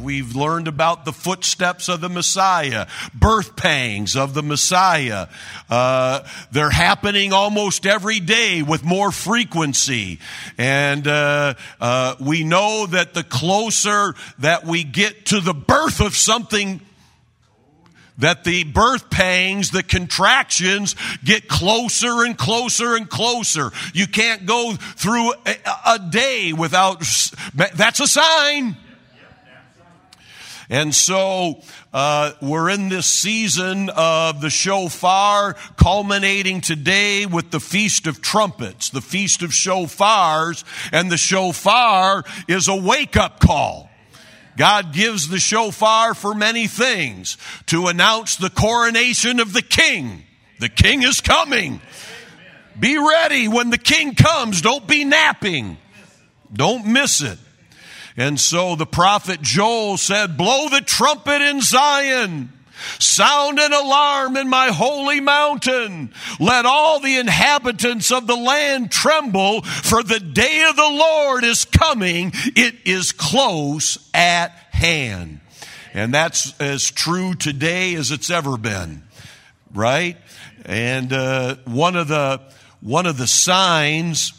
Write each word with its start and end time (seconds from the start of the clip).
We've 0.00 0.34
learned 0.34 0.66
about 0.66 1.04
the 1.04 1.12
footsteps 1.12 1.88
of 1.88 2.00
the 2.00 2.08
Messiah, 2.08 2.86
birth 3.12 3.54
pangs 3.54 4.16
of 4.16 4.32
the 4.32 4.42
Messiah. 4.42 5.28
Uh, 5.68 6.20
they're 6.50 6.70
happening 6.70 7.32
almost 7.32 7.84
every 7.84 8.18
day 8.20 8.62
with 8.62 8.82
more 8.82 9.12
frequency. 9.12 10.18
And 10.56 11.06
uh, 11.06 11.54
uh, 11.80 12.16
we 12.18 12.44
know 12.44 12.86
that 12.86 13.12
the 13.12 13.24
closer 13.24 14.14
that 14.38 14.64
we 14.64 14.84
get 14.84 15.26
to 15.26 15.40
the 15.40 15.54
birth 15.54 16.00
of 16.00 16.16
something, 16.16 16.80
that 18.18 18.44
the 18.44 18.64
birth 18.64 19.10
pangs, 19.10 19.70
the 19.70 19.82
contractions 19.82 20.96
get 21.22 21.46
closer 21.46 22.24
and 22.24 22.38
closer 22.38 22.96
and 22.96 23.08
closer. 23.08 23.70
You 23.92 24.06
can't 24.06 24.46
go 24.46 24.74
through 24.74 25.34
a, 25.44 25.56
a 25.86 25.98
day 25.98 26.54
without, 26.54 27.04
that's 27.54 28.00
a 28.00 28.06
sign. 28.06 28.76
And 30.70 30.94
so 30.94 31.60
uh, 31.92 32.30
we're 32.40 32.70
in 32.70 32.88
this 32.88 33.06
season 33.06 33.90
of 33.90 34.40
the 34.40 34.50
shofar, 34.50 35.54
culminating 35.76 36.60
today 36.60 37.26
with 37.26 37.50
the 37.50 37.58
Feast 37.58 38.06
of 38.06 38.22
Trumpets, 38.22 38.90
the 38.90 39.00
Feast 39.00 39.42
of 39.42 39.50
Shofars, 39.50 40.62
and 40.92 41.10
the 41.10 41.16
shofar 41.16 42.22
is 42.46 42.68
a 42.68 42.76
wake 42.76 43.16
up 43.16 43.40
call. 43.40 43.90
God 44.56 44.92
gives 44.92 45.28
the 45.28 45.40
shofar 45.40 46.14
for 46.14 46.34
many 46.34 46.68
things 46.68 47.36
to 47.66 47.88
announce 47.88 48.36
the 48.36 48.50
coronation 48.50 49.40
of 49.40 49.52
the 49.52 49.62
king. 49.62 50.22
The 50.60 50.68
king 50.68 51.02
is 51.02 51.20
coming. 51.20 51.80
Be 52.78 52.96
ready 52.96 53.48
when 53.48 53.70
the 53.70 53.78
king 53.78 54.14
comes. 54.14 54.62
Don't 54.62 54.86
be 54.86 55.04
napping. 55.04 55.78
Don't 56.52 56.86
miss 56.86 57.22
it. 57.22 57.38
And 58.20 58.38
so 58.38 58.76
the 58.76 58.84
prophet 58.84 59.40
Joel 59.40 59.96
said, 59.96 60.36
Blow 60.36 60.68
the 60.68 60.82
trumpet 60.82 61.40
in 61.40 61.62
Zion. 61.62 62.52
Sound 62.98 63.58
an 63.58 63.72
alarm 63.72 64.36
in 64.36 64.46
my 64.46 64.66
holy 64.66 65.20
mountain. 65.20 66.12
Let 66.38 66.66
all 66.66 67.00
the 67.00 67.16
inhabitants 67.16 68.12
of 68.12 68.26
the 68.26 68.36
land 68.36 68.92
tremble, 68.92 69.62
for 69.62 70.02
the 70.02 70.20
day 70.20 70.66
of 70.68 70.76
the 70.76 70.82
Lord 70.82 71.44
is 71.44 71.64
coming. 71.64 72.32
It 72.56 72.74
is 72.84 73.12
close 73.12 74.10
at 74.12 74.50
hand. 74.70 75.40
And 75.94 76.12
that's 76.12 76.52
as 76.60 76.90
true 76.90 77.34
today 77.34 77.94
as 77.94 78.10
it's 78.10 78.28
ever 78.28 78.58
been, 78.58 79.02
right? 79.72 80.18
And 80.66 81.10
uh, 81.10 81.56
one 81.64 81.96
of 81.96 82.08
the 82.08 82.42
one 82.82 83.06
of 83.06 83.16
the 83.16 83.26
signs. 83.26 84.34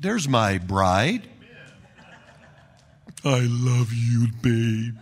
There's 0.00 0.28
my 0.28 0.58
bride. 0.58 1.30
I 3.24 3.46
love 3.48 3.92
you, 3.92 4.26
babe. 4.42 4.96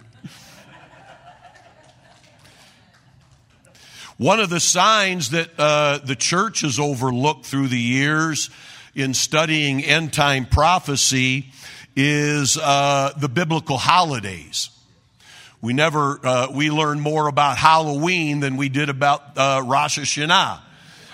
One 4.19 4.41
of 4.41 4.51
the 4.51 4.61
signs 4.61 5.31
that 5.31 5.59
uh, 5.59 6.01
the 6.05 6.17
church 6.17 6.61
has 6.61 6.79
overlooked 6.79 7.47
through 7.47 7.69
the 7.69 7.81
years 7.81 8.51
in 8.95 9.15
studying 9.15 9.83
end 9.83 10.13
time 10.13 10.45
prophecy 10.45 11.47
is 11.97 12.59
uh, 12.59 13.15
the 13.17 13.31
biblical 13.31 13.79
holidays. 13.79 14.69
We 15.63 15.73
never, 15.73 16.21
uh, 16.23 16.49
we 16.53 16.71
learn 16.71 17.01
more 17.01 17.27
about 17.27 17.57
Halloween 17.57 18.41
than 18.41 18.59
we 18.59 18.69
did 18.69 18.91
about 18.91 19.39
uh, 19.39 19.63
Rosh 19.65 19.99
Hashanah. 19.99 20.61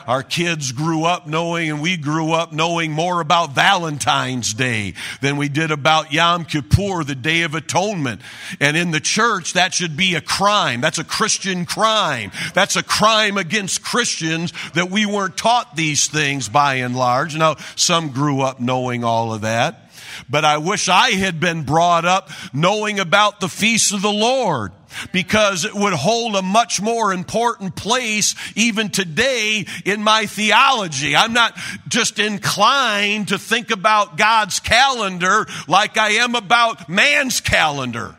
Our 0.07 0.23
kids 0.23 0.73
grew 0.73 1.05
up 1.05 1.27
knowing 1.27 1.71
and 1.71 1.81
we 1.83 1.97
grew 1.97 2.33
up 2.33 2.53
knowing 2.53 2.93
more 2.93 3.21
about 3.21 3.55
Valentine's 3.55 4.55
Day 4.55 4.95
than 5.21 5.37
we 5.37 5.49
did 5.49 5.71
about 5.71 6.13
Yom 6.13 6.45
Kippur, 6.45 7.05
the 7.05 7.15
Day 7.15 7.43
of 7.43 7.55
Atonement. 7.55 8.21
And 8.61 8.77
in 8.77 8.91
the 8.91 9.01
church, 9.01 9.55
that 9.55 9.75
should 9.75 9.97
be 9.97 10.15
a 10.15 10.21
crime. 10.21 10.81
That's 10.81 10.99
a 10.99 11.05
Christian 11.05 11.67
crime. 11.67 12.31
That's 12.55 12.77
a 12.77 12.83
crime 12.83 13.37
against 13.37 13.83
Christians 13.83 14.53
that 14.75 14.91
we 14.91 15.07
weren't 15.07 15.37
taught 15.37 15.77
these 15.77 16.09
things 16.09 16.49
by 16.49 16.77
and 16.77 16.97
large. 16.97 17.37
Now, 17.37 17.57
some 17.75 18.11
grew 18.11 18.41
up 18.41 18.61
knowing 18.61 19.05
all 19.05 19.33
of 19.33 19.41
that 19.43 19.86
but 20.29 20.45
I 20.45 20.59
wish 20.59 20.89
I 20.89 21.11
had 21.11 21.41
been 21.41 21.63
brought 21.63 22.05
up 22.05 22.31
knowing 22.53 22.99
about 22.99 23.41
the 23.41 23.49
feast 23.49 23.93
of 23.93 24.03
the 24.03 24.13
Lord 24.13 24.73
because 25.13 25.65
it 25.65 25.75
would 25.75 25.93
hold 25.93 26.37
a 26.37 26.43
much 26.43 26.81
more 26.81 27.13
important 27.13 27.77
place 27.77 28.35
even 28.55 28.89
today 28.89 29.67
in 29.85 30.03
my 30.03 30.27
theology. 30.27 31.17
I'm 31.17 31.33
not 31.33 31.57
just 31.89 32.19
inclined 32.19 33.29
to 33.29 33.39
think 33.39 33.71
about 33.71 34.17
God's 34.17 34.61
calendar 34.61 35.47
like 35.69 35.97
I 35.97 36.11
am 36.11 36.35
about 36.35 36.89
man's 36.89 37.41
calendar, 37.41 38.17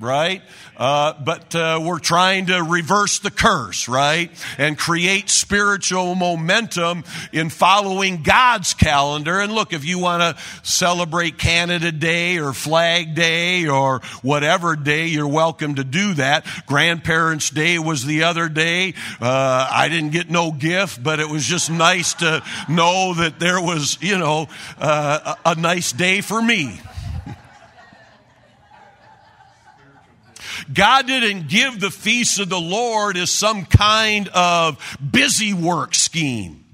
right? 0.00 0.42
Uh, 0.76 1.12
but 1.24 1.54
uh, 1.54 1.80
we're 1.82 1.98
trying 1.98 2.46
to 2.46 2.62
reverse 2.62 3.18
the 3.18 3.30
curse, 3.30 3.88
right? 3.88 4.30
And 4.56 4.78
create 4.78 5.28
spiritual 5.28 6.14
momentum 6.14 7.04
in 7.32 7.50
following 7.50 8.22
God's 8.22 8.74
calendar. 8.74 9.40
And 9.40 9.52
look, 9.52 9.72
if 9.72 9.84
you 9.84 9.98
want 9.98 10.22
to 10.22 10.42
celebrate 10.62 11.38
Canada 11.38 11.90
Day 11.90 12.38
or 12.38 12.52
Flag 12.52 13.14
Day 13.14 13.66
or 13.66 14.00
whatever 14.22 14.76
day, 14.76 15.06
you're 15.06 15.28
welcome 15.28 15.74
to 15.76 15.84
do 15.84 16.14
that. 16.14 16.46
Grandparents' 16.66 17.50
Day 17.50 17.78
was 17.78 18.04
the 18.04 18.24
other 18.24 18.48
day. 18.48 18.94
Uh, 19.20 19.68
I 19.70 19.88
didn't 19.88 20.10
get 20.10 20.30
no 20.30 20.52
gift, 20.52 21.02
but 21.02 21.18
it 21.18 21.28
was 21.28 21.44
just 21.44 21.70
nice 21.70 22.14
to 22.14 22.42
know 22.68 23.14
that 23.14 23.40
there 23.40 23.60
was, 23.60 23.98
you 24.00 24.18
know, 24.18 24.48
uh, 24.78 25.34
a, 25.44 25.50
a 25.50 25.54
nice 25.56 25.92
day 25.92 26.20
for 26.20 26.40
me. 26.40 26.80
God 30.72 31.06
didn't 31.06 31.48
give 31.48 31.80
the 31.80 31.90
feast 31.90 32.40
of 32.40 32.48
the 32.48 32.60
Lord 32.60 33.16
as 33.16 33.30
some 33.30 33.64
kind 33.64 34.28
of 34.28 34.98
busy 35.10 35.52
work 35.52 35.94
scheme. 35.94 36.64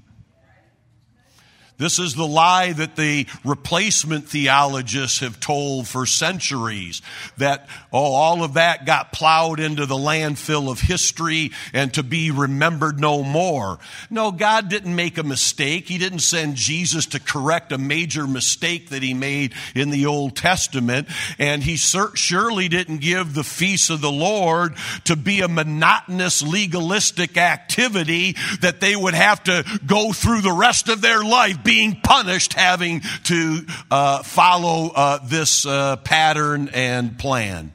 This 1.77 1.99
is 1.99 2.15
the 2.15 2.25
lie 2.25 2.71
that 2.71 2.95
the 2.95 3.27
replacement 3.43 4.29
theologists 4.29 5.19
have 5.19 5.41
told 5.41 5.87
for 5.87 6.05
centuries 6.05 7.01
that, 7.37 7.67
oh, 7.95 8.13
all 8.13 8.43
of 8.43 8.55
that 8.55 8.85
got 8.85 9.13
plowed 9.13 9.61
into 9.61 9.85
the 9.85 9.95
landfill 9.95 10.69
of 10.69 10.81
history 10.81 11.51
and 11.73 11.93
to 11.93 12.03
be 12.03 12.29
remembered 12.29 12.99
no 12.99 13.23
more. 13.23 13.79
No, 14.09 14.31
God 14.31 14.67
didn't 14.67 14.95
make 14.95 15.17
a 15.17 15.23
mistake. 15.23 15.87
He 15.87 15.97
didn't 15.97 16.19
send 16.19 16.55
Jesus 16.55 17.05
to 17.07 17.21
correct 17.21 17.71
a 17.71 17.77
major 17.77 18.27
mistake 18.27 18.89
that 18.89 19.01
he 19.01 19.13
made 19.13 19.53
in 19.73 19.91
the 19.91 20.07
Old 20.07 20.35
Testament. 20.35 21.07
And 21.39 21.63
he 21.63 21.77
surely 21.77 22.67
didn't 22.67 22.97
give 22.97 23.33
the 23.33 23.45
feast 23.45 23.89
of 23.89 24.01
the 24.01 24.11
Lord 24.11 24.75
to 25.05 25.15
be 25.15 25.39
a 25.39 25.47
monotonous 25.47 26.43
legalistic 26.43 27.37
activity 27.37 28.35
that 28.59 28.81
they 28.81 28.95
would 28.95 29.13
have 29.13 29.41
to 29.45 29.63
go 29.85 30.11
through 30.11 30.41
the 30.41 30.51
rest 30.51 30.89
of 30.89 31.01
their 31.01 31.23
life 31.23 31.63
being 31.63 32.01
punished 32.01 32.53
having 32.53 33.01
to 33.23 33.65
uh, 33.89 34.21
follow 34.23 34.91
uh, 34.93 35.19
this 35.25 35.65
uh, 35.65 35.95
pattern 35.97 36.69
and 36.73 37.17
plan. 37.17 37.71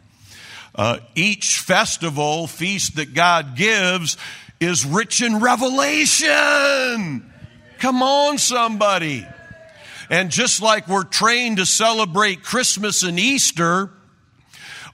Uh, 0.81 0.99
each 1.15 1.59
festival, 1.59 2.47
feast 2.47 2.97
that 2.97 3.13
God 3.13 3.55
gives, 3.55 4.17
is 4.61 4.87
rich 4.87 5.21
in 5.21 5.39
revelation. 5.39 7.31
Come 7.81 8.03
on, 8.03 8.39
somebody. 8.39 9.27
And 10.09 10.31
just 10.31 10.63
like 10.63 10.89
we're 10.89 11.05
trained 11.05 11.59
to 11.59 11.67
celebrate 11.67 12.43
Christmas 12.43 13.03
and 13.03 13.21
Easter, 13.21 13.91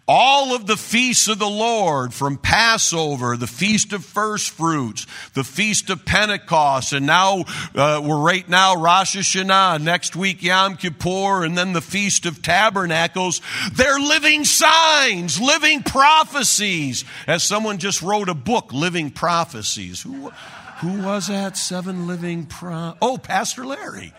all 0.09 0.55
of 0.55 0.67
the 0.67 0.77
feasts 0.77 1.27
of 1.27 1.39
the 1.39 1.49
Lord 1.49 2.15
from 2.15 2.39
Passover, 2.39 3.37
the 3.37 3.47
Feast 3.47 3.93
of 3.93 4.05
First 4.05 4.51
Fruits, 4.51 5.07
the 5.35 5.43
Feast 5.43 5.91
of 5.91 6.05
Pentecost, 6.05 6.93
and 6.93 7.07
now 7.07 7.45
uh, 7.75 8.01
we're 8.05 8.21
right 8.21 8.49
now 8.49 8.77
Rosh 8.77 9.17
Hashanah, 9.17 9.83
next 9.83 10.15
week 10.15 10.43
Yom 10.43 10.77
Kippur, 10.77 11.45
and 11.45 11.59
then 11.59 11.73
the 11.73 11.81
Feast 11.81 12.25
of 12.25 12.41
Tabernacles. 12.41 13.41
They're 13.73 13.99
living 13.99 14.45
signs, 14.45 15.41
living 15.41 15.83
prophecies. 15.83 17.05
As 17.27 17.43
someone 17.43 17.79
just 17.79 18.03
wrote 18.03 18.29
a 18.29 18.35
book, 18.35 18.73
Living 18.73 19.11
Prophecies. 19.11 20.03
Who, 20.03 20.31
who 20.79 21.03
was 21.03 21.27
that? 21.27 21.57
Seven 21.57 22.07
Living 22.07 22.47
Pro. 22.47 22.95
Oh, 23.03 23.19
Pastor 23.19 23.65
Larry. 23.67 24.13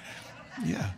Yeah 0.65 0.91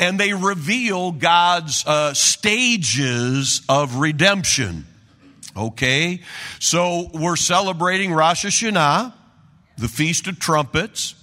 and 0.00 0.18
they 0.18 0.32
reveal 0.32 1.12
God's 1.12 1.84
uh, 1.86 2.14
stages 2.14 3.62
of 3.68 3.96
redemption. 3.96 4.86
Okay? 5.56 6.20
So 6.60 7.10
we're 7.12 7.36
celebrating 7.36 8.12
Rosh 8.12 8.44
Hashanah, 8.44 9.12
the 9.76 9.88
Feast 9.88 10.26
of 10.26 10.38
Trumpets. 10.38 11.14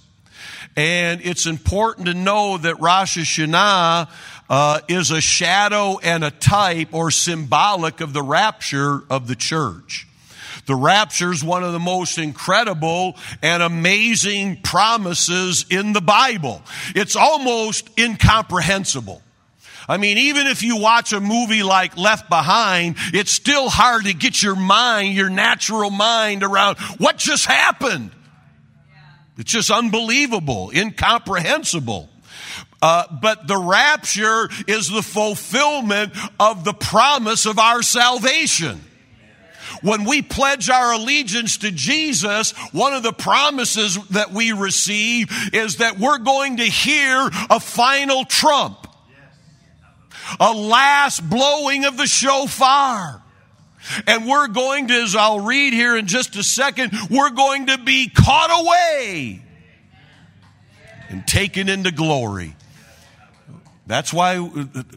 And 0.76 1.22
it's 1.24 1.46
important 1.46 2.06
to 2.06 2.14
know 2.14 2.58
that 2.58 2.78
Rosh 2.80 3.16
Hashanah 3.16 4.10
uh, 4.50 4.80
is 4.88 5.10
a 5.10 5.22
shadow 5.22 5.98
and 6.02 6.22
a 6.22 6.30
type 6.30 6.88
or 6.92 7.10
symbolic 7.10 8.00
of 8.02 8.12
the 8.12 8.22
rapture 8.22 9.02
of 9.08 9.26
the 9.26 9.36
church. 9.36 10.06
The 10.66 10.74
rapture 10.74 11.32
is 11.32 11.44
one 11.44 11.62
of 11.62 11.72
the 11.72 11.78
most 11.78 12.18
incredible 12.18 13.16
and 13.40 13.62
amazing 13.62 14.62
promises 14.62 15.64
in 15.70 15.92
the 15.92 16.00
Bible. 16.00 16.60
It's 16.94 17.14
almost 17.14 17.88
incomprehensible. 17.98 19.22
I 19.88 19.98
mean, 19.98 20.18
even 20.18 20.48
if 20.48 20.64
you 20.64 20.78
watch 20.78 21.12
a 21.12 21.20
movie 21.20 21.62
like 21.62 21.96
Left 21.96 22.28
Behind, 22.28 22.96
it's 23.14 23.30
still 23.30 23.68
hard 23.68 24.06
to 24.06 24.14
get 24.14 24.42
your 24.42 24.56
mind, 24.56 25.14
your 25.14 25.30
natural 25.30 25.90
mind 25.90 26.42
around 26.42 26.78
what 26.98 27.18
just 27.18 27.46
happened. 27.46 28.10
It's 29.38 29.52
just 29.52 29.70
unbelievable, 29.70 30.72
incomprehensible. 30.74 32.08
Uh, 32.82 33.04
but 33.22 33.46
the 33.46 33.56
rapture 33.56 34.48
is 34.66 34.90
the 34.90 35.02
fulfillment 35.02 36.12
of 36.40 36.64
the 36.64 36.74
promise 36.74 37.46
of 37.46 37.58
our 37.58 37.82
salvation. 37.82 38.80
When 39.86 40.02
we 40.02 40.20
pledge 40.20 40.68
our 40.68 40.94
allegiance 40.94 41.58
to 41.58 41.70
Jesus, 41.70 42.50
one 42.72 42.92
of 42.92 43.04
the 43.04 43.12
promises 43.12 43.96
that 44.08 44.32
we 44.32 44.50
receive 44.50 45.28
is 45.52 45.76
that 45.76 45.96
we're 45.96 46.18
going 46.18 46.56
to 46.56 46.64
hear 46.64 47.30
a 47.48 47.60
final 47.60 48.24
trump, 48.24 48.84
a 50.40 50.52
last 50.52 51.30
blowing 51.30 51.84
of 51.84 51.96
the 51.96 52.08
shofar. 52.08 53.22
And 54.08 54.26
we're 54.26 54.48
going 54.48 54.88
to, 54.88 54.94
as 54.94 55.14
I'll 55.14 55.38
read 55.38 55.72
here 55.72 55.96
in 55.96 56.08
just 56.08 56.34
a 56.34 56.42
second, 56.42 56.92
we're 57.08 57.30
going 57.30 57.66
to 57.66 57.78
be 57.78 58.08
caught 58.08 58.64
away 58.64 59.40
and 61.10 61.24
taken 61.28 61.68
into 61.68 61.92
glory. 61.92 62.56
That's 63.86 64.12
why, 64.12 64.50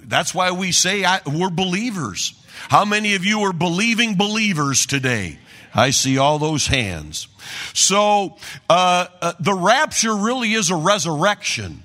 that's 0.07 0.33
why 0.33 0.50
we 0.50 0.71
say 0.71 1.06
I, 1.06 1.21
we're 1.27 1.51
believers. 1.51 2.33
How 2.67 2.85
many 2.85 3.15
of 3.15 3.25
you 3.25 3.41
are 3.41 3.53
believing 3.53 4.15
believers 4.15 4.85
today? 4.85 5.39
I 5.73 5.91
see 5.91 6.17
all 6.17 6.39
those 6.39 6.67
hands. 6.67 7.27
So, 7.73 8.38
uh, 8.69 9.07
uh, 9.21 9.33
the 9.39 9.53
rapture 9.53 10.15
really 10.15 10.53
is 10.53 10.69
a 10.69 10.75
resurrection. 10.75 11.83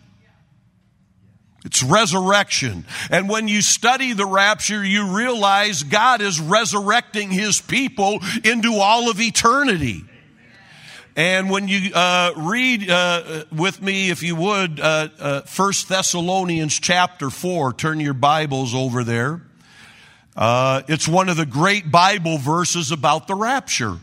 It's 1.64 1.82
resurrection. 1.82 2.84
And 3.10 3.28
when 3.28 3.48
you 3.48 3.62
study 3.62 4.12
the 4.12 4.26
rapture, 4.26 4.84
you 4.84 5.16
realize 5.16 5.82
God 5.82 6.20
is 6.20 6.38
resurrecting 6.38 7.30
his 7.30 7.60
people 7.60 8.20
into 8.44 8.74
all 8.74 9.10
of 9.10 9.20
eternity. 9.20 10.04
And 11.16 11.48
when 11.48 11.68
you 11.68 11.94
uh, 11.94 12.32
read 12.36 12.90
uh, 12.90 13.44
with 13.52 13.80
me, 13.80 14.10
if 14.10 14.22
you 14.22 14.36
would, 14.36 14.80
uh, 14.80 15.08
uh, 15.18 15.40
First 15.42 15.88
Thessalonians 15.88 16.78
chapter 16.78 17.30
4, 17.30 17.72
turn 17.72 18.00
your 18.00 18.14
Bibles 18.14 18.74
over 18.74 19.04
there. 19.04 19.40
Uh, 20.36 20.82
it's 20.88 21.06
one 21.06 21.28
of 21.28 21.36
the 21.36 21.46
great 21.46 21.90
Bible 21.90 22.38
verses 22.38 22.90
about 22.90 23.26
the 23.26 23.34
rapture. 23.34 23.98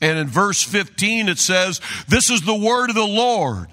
And 0.00 0.18
in 0.18 0.28
verse 0.28 0.62
15, 0.62 1.28
it 1.28 1.38
says, 1.38 1.80
This 2.08 2.30
is 2.30 2.42
the 2.42 2.54
word 2.54 2.90
of 2.90 2.96
the 2.96 3.06
Lord. 3.06 3.68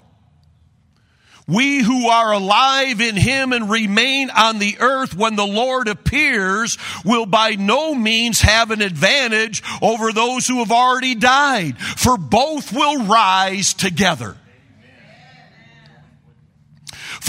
We 1.48 1.80
who 1.80 2.08
are 2.08 2.32
alive 2.32 3.02
in 3.02 3.18
him 3.18 3.52
and 3.52 3.70
remain 3.70 4.30
on 4.30 4.60
the 4.60 4.78
earth 4.80 5.16
when 5.16 5.36
the 5.36 5.46
Lord 5.46 5.88
appears 5.88 6.78
will 7.04 7.26
by 7.26 7.56
no 7.56 7.94
means 7.94 8.42
have 8.42 8.72
an 8.72 8.82
advantage 8.82 9.62
over 9.82 10.14
those 10.14 10.48
who 10.48 10.60
have 10.60 10.72
already 10.72 11.16
died, 11.16 11.78
for 11.78 12.18
both 12.18 12.72
will 12.72 13.06
rise 13.06 13.74
together. 13.74 14.38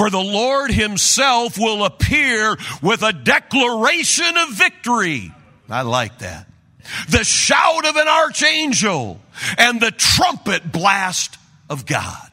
For 0.03 0.11
the 0.11 0.19
Lord 0.19 0.73
himself 0.73 1.57
will 1.57 1.85
appear 1.85 2.57
with 2.83 3.05
a 3.05 3.13
declaration 3.13 4.37
of 4.37 4.49
victory. 4.51 5.31
I 5.71 5.83
like 5.83 6.19
that. 6.19 6.49
The 7.09 7.23
shout 7.23 7.87
of 7.87 7.95
an 7.95 8.09
archangel 8.09 9.21
and 9.57 9.81
the 9.81 9.93
trumpet 9.93 10.73
blast 10.73 11.39
of 11.71 11.87
God. 11.87 12.31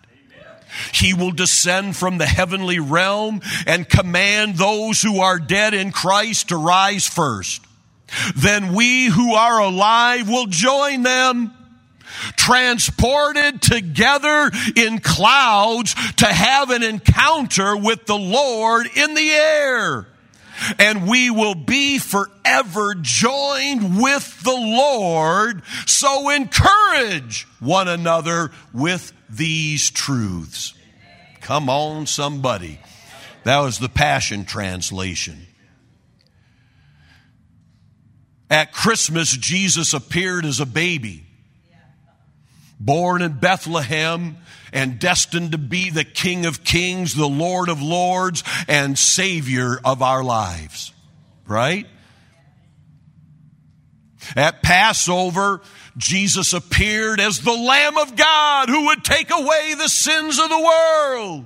He 0.95 1.13
will 1.13 1.29
descend 1.29 1.95
from 1.95 2.17
the 2.17 2.25
heavenly 2.25 2.79
realm 2.79 3.41
and 3.67 3.87
command 3.87 4.55
those 4.55 5.03
who 5.03 5.19
are 5.19 5.37
dead 5.37 5.75
in 5.75 5.91
Christ 5.91 6.49
to 6.49 6.57
rise 6.57 7.07
first. 7.07 7.61
Then 8.35 8.73
we 8.73 9.05
who 9.05 9.35
are 9.35 9.59
alive 9.59 10.27
will 10.27 10.47
join 10.47 11.03
them 11.03 11.53
transported 12.35 13.61
together 13.61 14.51
in 14.75 14.99
clouds 14.99 15.95
to 16.15 16.25
have 16.25 16.69
an 16.69 16.83
encounter 16.83 17.75
with 17.77 18.05
the 18.05 18.17
Lord 18.17 18.87
in 18.95 19.13
the 19.13 19.29
air. 19.29 20.07
And 20.77 21.07
we 21.07 21.29
will 21.29 21.55
be 21.55 21.99
forever 21.99 22.95
joined 22.95 24.01
with 24.01 24.43
the 24.43 24.51
Lord. 24.51 25.63
So 25.85 26.29
encourage 26.29 27.47
one 27.59 27.87
another 27.87 28.51
with 28.73 29.13
these 29.29 29.89
truths. 29.89 30.73
Come 31.41 31.69
on, 31.69 32.07
somebody. 32.07 32.79
That 33.43 33.59
was 33.59 33.79
the 33.79 33.89
Passion 33.89 34.45
Translation. 34.45 35.47
At 38.49 38.73
Christmas, 38.73 39.31
Jesus 39.35 39.93
appeared 39.93 40.43
as 40.45 40.59
a 40.59 40.65
baby, 40.65 41.25
born 42.79 43.21
in 43.21 43.33
Bethlehem 43.33 44.37
and 44.71 44.99
destined 44.99 45.51
to 45.51 45.57
be 45.57 45.89
the 45.89 46.03
King 46.03 46.45
of 46.45 46.63
Kings, 46.63 47.15
the 47.15 47.27
Lord 47.27 47.69
of 47.69 47.81
Lords, 47.81 48.43
and 48.67 48.97
Savior 48.97 49.79
of 49.83 50.01
our 50.01 50.23
lives. 50.23 50.93
Right? 51.47 51.87
At 54.35 54.61
Passover, 54.61 55.61
Jesus 55.97 56.53
appeared 56.53 57.19
as 57.19 57.39
the 57.39 57.53
Lamb 57.53 57.97
of 57.97 58.15
God 58.15 58.69
who 58.69 58.85
would 58.87 59.03
take 59.03 59.31
away 59.31 59.73
the 59.77 59.89
sins 59.89 60.39
of 60.39 60.49
the 60.49 60.59
world. 60.59 61.45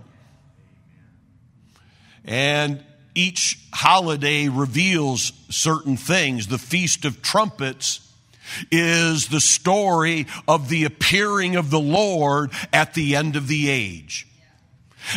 And 2.26 2.84
each 3.16 3.60
holiday 3.74 4.48
reveals 4.50 5.34
certain 5.50 5.98
things. 5.98 6.48
The 6.48 6.58
Feast 6.58 7.06
of 7.06 7.22
Trumpets 7.22 8.03
is 8.72 9.28
the 9.28 9.40
story 9.40 10.28
of 10.48 10.70
the 10.70 10.86
appearing 10.86 11.56
of 11.56 11.70
the 11.70 11.80
Lord 11.80 12.52
at 12.72 12.94
the 12.94 13.16
end 13.16 13.36
of 13.36 13.48
the 13.48 13.70
age. 13.70 14.28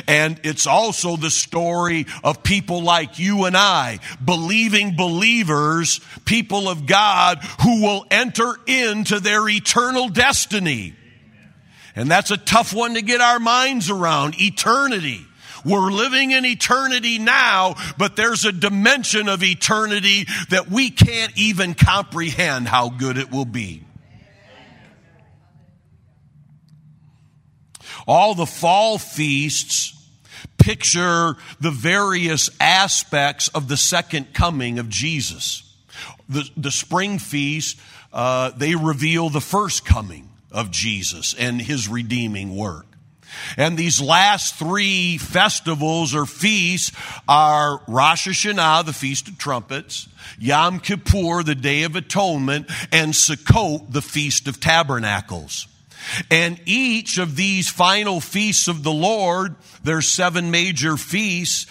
And 0.08 0.40
it's 0.42 0.66
also 0.66 1.16
the 1.16 1.30
story 1.30 2.06
of 2.24 2.42
people 2.42 2.82
like 2.82 3.18
you 3.18 3.44
and 3.44 3.56
I, 3.56 4.00
believing 4.24 4.96
believers, 4.96 6.00
people 6.24 6.68
of 6.68 6.86
God 6.86 7.38
who 7.62 7.82
will 7.82 8.04
enter 8.10 8.56
into 8.66 9.20
their 9.20 9.48
eternal 9.48 10.08
destiny. 10.08 10.94
And 11.94 12.10
that's 12.10 12.30
a 12.30 12.36
tough 12.36 12.74
one 12.74 12.94
to 12.94 13.02
get 13.02 13.20
our 13.20 13.38
minds 13.38 13.90
around 13.90 14.40
eternity. 14.40 15.25
We're 15.66 15.90
living 15.90 16.30
in 16.30 16.44
eternity 16.44 17.18
now, 17.18 17.74
but 17.98 18.14
there's 18.14 18.44
a 18.44 18.52
dimension 18.52 19.28
of 19.28 19.42
eternity 19.42 20.26
that 20.50 20.70
we 20.70 20.90
can't 20.90 21.36
even 21.36 21.74
comprehend 21.74 22.68
how 22.68 22.88
good 22.88 23.18
it 23.18 23.32
will 23.32 23.44
be. 23.44 23.82
All 28.06 28.36
the 28.36 28.46
fall 28.46 28.98
feasts 28.98 29.92
picture 30.58 31.36
the 31.58 31.72
various 31.72 32.48
aspects 32.60 33.48
of 33.48 33.66
the 33.66 33.76
second 33.76 34.34
coming 34.34 34.78
of 34.78 34.88
Jesus. 34.88 35.64
The, 36.28 36.48
the 36.56 36.70
spring 36.70 37.18
feast, 37.18 37.80
uh, 38.12 38.50
they 38.50 38.76
reveal 38.76 39.30
the 39.30 39.40
first 39.40 39.84
coming 39.84 40.28
of 40.52 40.70
Jesus 40.70 41.34
and 41.34 41.60
his 41.60 41.88
redeeming 41.88 42.54
work. 42.54 42.86
And 43.56 43.76
these 43.76 44.00
last 44.00 44.56
three 44.56 45.18
festivals 45.18 46.14
or 46.14 46.26
feasts 46.26 46.92
are 47.28 47.80
Rosh 47.86 48.28
Hashanah, 48.28 48.84
the 48.84 48.92
Feast 48.92 49.28
of 49.28 49.38
Trumpets, 49.38 50.08
Yom 50.38 50.80
Kippur, 50.80 51.42
the 51.42 51.54
Day 51.54 51.84
of 51.84 51.96
Atonement, 51.96 52.70
and 52.92 53.12
Sukkot, 53.12 53.92
the 53.92 54.02
Feast 54.02 54.48
of 54.48 54.60
Tabernacles. 54.60 55.68
And 56.30 56.60
each 56.66 57.18
of 57.18 57.36
these 57.36 57.68
final 57.68 58.20
feasts 58.20 58.68
of 58.68 58.82
the 58.82 58.92
Lord, 58.92 59.56
there's 59.82 60.08
seven 60.08 60.50
major 60.50 60.96
feasts, 60.96 61.66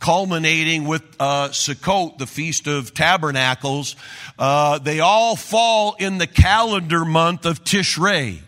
culminating 0.00 0.86
with 0.86 1.02
uh, 1.18 1.48
Sukkot, 1.48 2.18
the 2.18 2.26
Feast 2.26 2.66
of 2.66 2.94
Tabernacles. 2.94 3.96
Uh, 4.38 4.78
they 4.78 5.00
all 5.00 5.36
fall 5.36 5.96
in 5.98 6.18
the 6.18 6.26
calendar 6.26 7.04
month 7.04 7.46
of 7.46 7.64
Tishrei. 7.64 8.40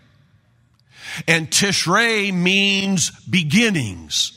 And 1.27 1.51
Tishrei 1.51 2.33
means 2.33 3.11
beginnings. 3.27 4.33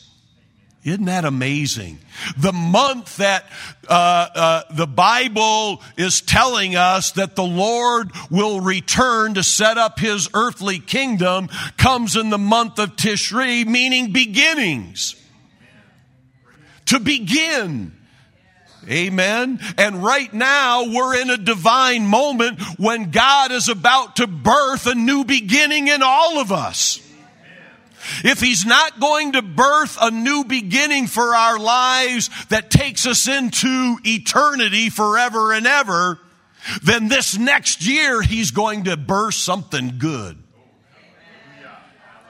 Isn't 0.84 1.06
that 1.06 1.26
amazing? 1.26 2.00
The 2.38 2.54
month 2.54 3.18
that 3.18 3.46
uh, 3.88 4.28
uh, 4.34 4.64
the 4.72 4.88
Bible 4.88 5.82
is 5.98 6.22
telling 6.22 6.76
us 6.78 7.12
that 7.14 7.36
the 7.36 7.44
Lord 7.44 8.12
will 8.32 8.62
return 8.62 9.34
to 9.34 9.44
set 9.44 9.78
up 9.78 10.00
his 10.00 10.30
earthly 10.34 10.80
kingdom 10.80 11.50
comes 11.78 12.16
in 12.16 12.30
the 12.30 12.38
month 12.38 12.80
of 12.80 12.96
Tishri, 12.96 13.66
meaning 13.66 14.14
beginnings. 14.14 15.16
To 16.86 17.00
begin. 17.00 17.99
Amen. 18.88 19.60
And 19.78 20.04
right 20.04 20.34
now 20.34 20.86
we're 20.86 21.22
in 21.22 21.30
a 21.30 21.38
divine 21.38 22.06
moment 22.06 22.62
when 22.78 23.12
God 23.12 23.52
is 23.52 23.70
about 23.70 24.18
to 24.18 24.28
birth 24.28 24.88
a 24.88 24.96
new 24.96 25.26
beginning 25.26 25.88
in 25.88 26.02
all 26.02 26.40
of 26.40 26.52
us. 26.52 27.06
If 28.24 28.40
He's 28.40 28.66
not 28.66 29.00
going 29.00 29.34
to 29.34 29.42
birth 29.42 29.98
a 30.02 30.12
new 30.12 30.44
beginning 30.44 31.08
for 31.08 31.36
our 31.36 31.60
lives 31.60 32.30
that 32.48 32.72
takes 32.72 33.06
us 33.06 33.28
into 33.28 33.98
eternity 34.04 34.90
forever 34.90 35.52
and 35.52 35.68
ever, 35.68 36.20
then 36.82 37.08
this 37.08 37.38
next 37.38 37.86
year 37.86 38.22
He's 38.22 38.52
going 38.52 38.86
to 38.86 38.98
birth 38.98 39.36
something 39.36 39.96
good. 40.00 40.38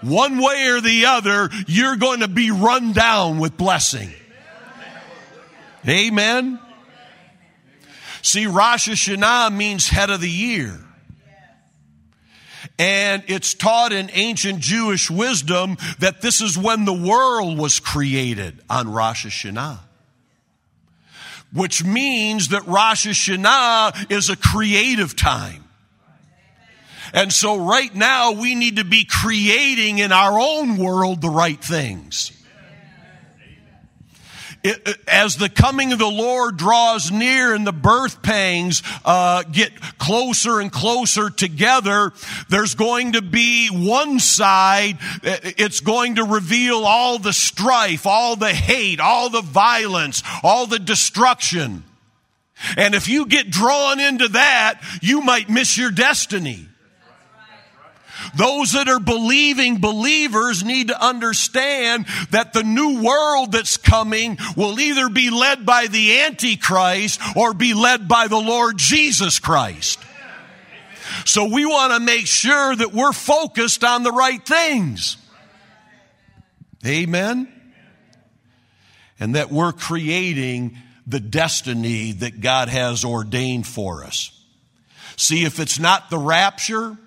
One 0.02 0.38
way 0.38 0.68
or 0.68 0.82
the 0.82 1.08
other, 1.08 1.50
you're 1.68 1.98
going 1.98 2.22
to 2.22 2.30
be 2.30 2.52
run 2.52 2.94
down 2.94 3.40
with 3.40 3.58
blessing. 3.58 4.12
Amen. 5.90 6.60
See, 8.22 8.46
Rosh 8.46 8.88
Hashanah 8.88 9.52
means 9.56 9.88
head 9.88 10.10
of 10.10 10.22
the 10.22 10.30
year. 10.30 10.80
And 12.78 13.24
it's 13.28 13.54
taught 13.54 13.92
in 13.92 14.10
ancient 14.14 14.60
Jewish 14.60 15.10
wisdom 15.10 15.78
that 16.00 16.22
this 16.22 16.42
is 16.42 16.58
when 16.58 16.86
the 16.86 16.94
world 16.94 17.58
was 17.58 17.80
created 17.80 18.60
on 18.70 18.92
Rosh 18.92 19.26
Hashanah. 19.26 19.80
Which 21.52 21.84
means 21.84 22.50
that 22.50 22.68
Rosh 22.68 23.08
Hashanah 23.08 24.12
is 24.12 24.30
a 24.30 24.38
creative 24.38 25.16
time. 25.16 25.64
And 27.14 27.34
so 27.34 27.58
right 27.58 27.94
now 27.94 28.34
we 28.34 28.54
need 28.54 28.76
to 28.76 28.86
be 28.86 29.06
creating 29.06 29.98
in 29.98 30.12
our 30.12 30.40
own 30.40 30.78
world 30.78 31.22
the 31.22 31.30
right 31.30 31.62
things 31.62 32.32
it, 34.64 34.98
as 35.08 35.38
the 35.38 35.50
coming 35.50 35.94
of 35.94 36.00
the 36.00 36.08
Lord 36.08 36.58
draws 36.58 37.12
near 37.12 37.54
and 37.54 37.66
the 37.66 37.74
birth 37.74 38.22
pangs 38.22 38.84
uh, 39.06 39.44
get 39.44 39.72
closer 39.98 40.60
and 40.60 40.72
closer 40.72 41.30
together, 41.30 42.14
there's 42.50 42.76
going 42.76 43.14
to 43.14 43.22
be 43.22 43.68
one 43.70 44.20
side, 44.20 44.98
uh, 45.24 45.38
it's 45.44 45.80
going 45.80 46.16
to 46.16 46.24
reveal 46.24 46.86
all 46.86 47.20
the 47.20 47.34
strife, 47.34 48.06
all 48.06 48.36
the 48.36 48.54
hate, 48.54 49.00
all 49.00 49.30
the 49.30 49.42
violence, 49.42 50.24
all 50.44 50.66
the 50.66 50.80
destruction. 50.80 51.84
And 52.78 52.94
if 52.96 53.08
you 53.08 53.26
get 53.26 53.50
drawn 53.50 54.00
into 54.00 54.30
that, 54.30 54.82
you 55.02 55.22
might 55.22 55.50
miss 55.50 55.78
your 55.78 55.92
destiny. 55.92 56.69
Those 58.36 58.74
that 58.74 58.88
are 58.88 59.00
believing 59.00 59.80
believers 59.80 60.64
need 60.64 60.90
to 60.90 61.04
understand 61.04 62.06
that 62.32 62.54
the 62.54 62.64
new 62.64 63.02
world 63.02 63.52
that's 63.52 63.78
coming 63.78 64.38
will 64.56 64.80
either 64.80 65.10
be 65.10 65.30
led 65.30 65.66
by 65.66 65.88
the 65.88 66.22
Antichrist 66.22 67.20
or 67.36 67.54
be 67.54 67.74
led 67.74 68.08
by 68.08 68.28
the 68.28 68.40
Lord 68.40 68.78
Jesus 68.78 69.40
Christ. 69.40 70.00
So 71.26 71.46
we 71.46 71.66
want 71.66 71.94
to 71.94 72.00
make 72.00 72.28
sure 72.28 72.76
that 72.76 72.94
we're 72.94 73.14
focused 73.14 73.84
on 73.84 74.04
the 74.04 74.12
right 74.12 74.46
things. 74.46 75.18
Amen. 76.86 77.52
And 79.20 79.36
that 79.36 79.52
we're 79.52 79.74
creating 79.74 80.78
the 81.06 81.20
destiny 81.20 82.14
that 82.14 82.40
God 82.40 82.70
has 82.70 83.04
ordained 83.04 83.68
for 83.68 84.04
us. 84.04 84.32
See, 85.18 85.44
if 85.44 85.60
it's 85.60 85.80
not 85.80 86.10
the 86.10 86.18
rapture, 86.18 86.98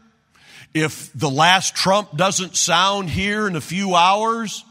if 0.75 1.11
the 1.15 1.31
last 1.31 1.75
trump 1.75 2.17
doesn't 2.17 2.57
sound 2.57 3.11
here 3.11 3.47
in 3.47 3.57
a 3.57 3.61
few 3.61 3.95
hours, 3.95 4.65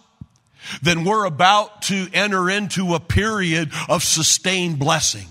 then 0.81 1.03
we're 1.03 1.25
about 1.25 1.83
to 1.83 2.07
enter 2.13 2.49
into 2.49 2.93
a 2.93 2.99
period 2.99 3.71
of 3.89 4.03
sustained 4.03 4.79
blessing. 4.79 5.27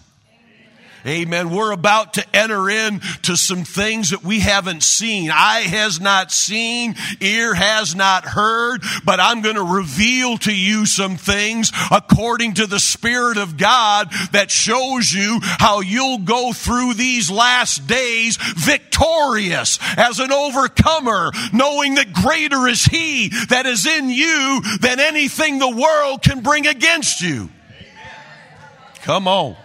Amen. 1.06 1.50
We're 1.50 1.72
about 1.72 2.14
to 2.14 2.36
enter 2.36 2.68
into 2.68 3.36
some 3.36 3.64
things 3.64 4.10
that 4.10 4.22
we 4.22 4.40
haven't 4.40 4.82
seen. 4.82 5.30
Eye 5.30 5.62
has 5.62 5.98
not 5.98 6.30
seen, 6.30 6.94
ear 7.20 7.54
has 7.54 7.94
not 7.94 8.24
heard, 8.24 8.82
but 9.04 9.18
I'm 9.18 9.40
going 9.40 9.54
to 9.54 9.62
reveal 9.62 10.36
to 10.38 10.54
you 10.54 10.84
some 10.84 11.16
things 11.16 11.72
according 11.90 12.54
to 12.54 12.66
the 12.66 12.80
Spirit 12.80 13.38
of 13.38 13.56
God 13.56 14.10
that 14.32 14.50
shows 14.50 15.10
you 15.10 15.38
how 15.42 15.80
you'll 15.80 16.18
go 16.18 16.52
through 16.52 16.94
these 16.94 17.30
last 17.30 17.86
days 17.86 18.36
victorious 18.36 19.78
as 19.96 20.18
an 20.18 20.32
overcomer, 20.32 21.30
knowing 21.52 21.94
that 21.94 22.12
greater 22.12 22.68
is 22.68 22.84
He 22.84 23.30
that 23.48 23.64
is 23.64 23.86
in 23.86 24.10
you 24.10 24.60
than 24.80 25.00
anything 25.00 25.58
the 25.58 25.76
world 25.76 26.22
can 26.22 26.42
bring 26.42 26.66
against 26.66 27.22
you. 27.22 27.48
Come 29.02 29.26
on. 29.26 29.56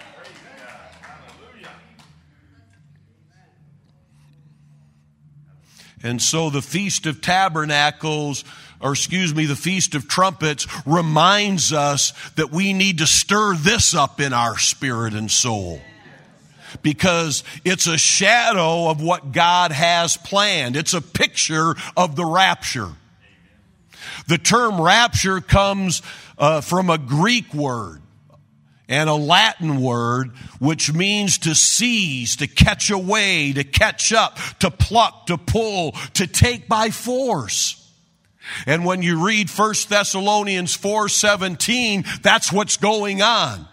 And 6.03 6.21
so 6.21 6.49
the 6.49 6.61
Feast 6.61 7.05
of 7.05 7.21
Tabernacles, 7.21 8.43
or 8.79 8.91
excuse 8.91 9.33
me, 9.33 9.45
the 9.45 9.55
Feast 9.55 9.95
of 9.95 10.07
Trumpets 10.07 10.67
reminds 10.85 11.73
us 11.73 12.13
that 12.35 12.51
we 12.51 12.73
need 12.73 12.99
to 12.99 13.07
stir 13.07 13.55
this 13.55 13.95
up 13.95 14.19
in 14.19 14.33
our 14.33 14.57
spirit 14.57 15.13
and 15.13 15.31
soul. 15.31 15.81
Because 16.81 17.43
it's 17.63 17.87
a 17.87 17.97
shadow 17.97 18.89
of 18.89 19.01
what 19.01 19.31
God 19.31 19.71
has 19.71 20.17
planned. 20.17 20.75
It's 20.75 20.93
a 20.93 21.01
picture 21.01 21.75
of 21.95 22.15
the 22.15 22.25
rapture. 22.25 22.91
The 24.27 24.37
term 24.37 24.81
rapture 24.81 25.39
comes 25.39 26.01
uh, 26.37 26.61
from 26.61 26.89
a 26.89 26.97
Greek 26.97 27.53
word 27.53 28.01
and 28.87 29.09
a 29.09 29.15
Latin 29.15 29.81
word 29.81 30.31
which 30.59 30.93
means 30.93 31.39
to 31.39 31.55
seize, 31.55 32.35
to 32.37 32.47
catch 32.47 32.89
away, 32.89 33.53
to 33.53 33.63
catch 33.63 34.13
up, 34.13 34.37
to 34.59 34.69
pluck, 34.69 35.27
to 35.27 35.37
pull, 35.37 35.93
to 36.13 36.27
take 36.27 36.67
by 36.67 36.89
force. 36.89 37.81
And 38.65 38.85
when 38.85 39.01
you 39.01 39.25
read 39.25 39.49
1 39.49 39.89
Thessalonians 39.89 40.75
4:17, 40.77 42.05
that's 42.21 42.51
what's 42.51 42.77
going 42.77 43.21
on. 43.21 43.67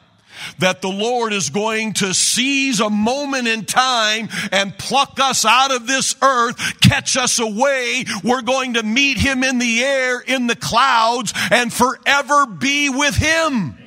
That 0.59 0.81
the 0.81 0.88
Lord 0.88 1.33
is 1.33 1.50
going 1.50 1.92
to 1.95 2.14
seize 2.14 2.81
a 2.81 2.90
moment 2.90 3.47
in 3.47 3.64
time 3.64 4.28
and 4.50 4.76
pluck 4.76 5.21
us 5.21 5.45
out 5.45 5.71
of 5.71 5.87
this 5.87 6.16
earth, 6.21 6.81
catch 6.81 7.16
us 7.16 7.38
away. 7.38 8.07
We're 8.25 8.42
going 8.42 8.75
to 8.75 8.83
meet 8.83 9.19
Him 9.19 9.45
in 9.45 9.59
the 9.59 9.85
air, 9.85 10.21
in 10.21 10.47
the 10.49 10.57
clouds, 10.57 11.33
and 11.50 11.73
forever 11.73 12.47
be 12.47 12.88
with 12.88 13.14
Him. 13.14 13.78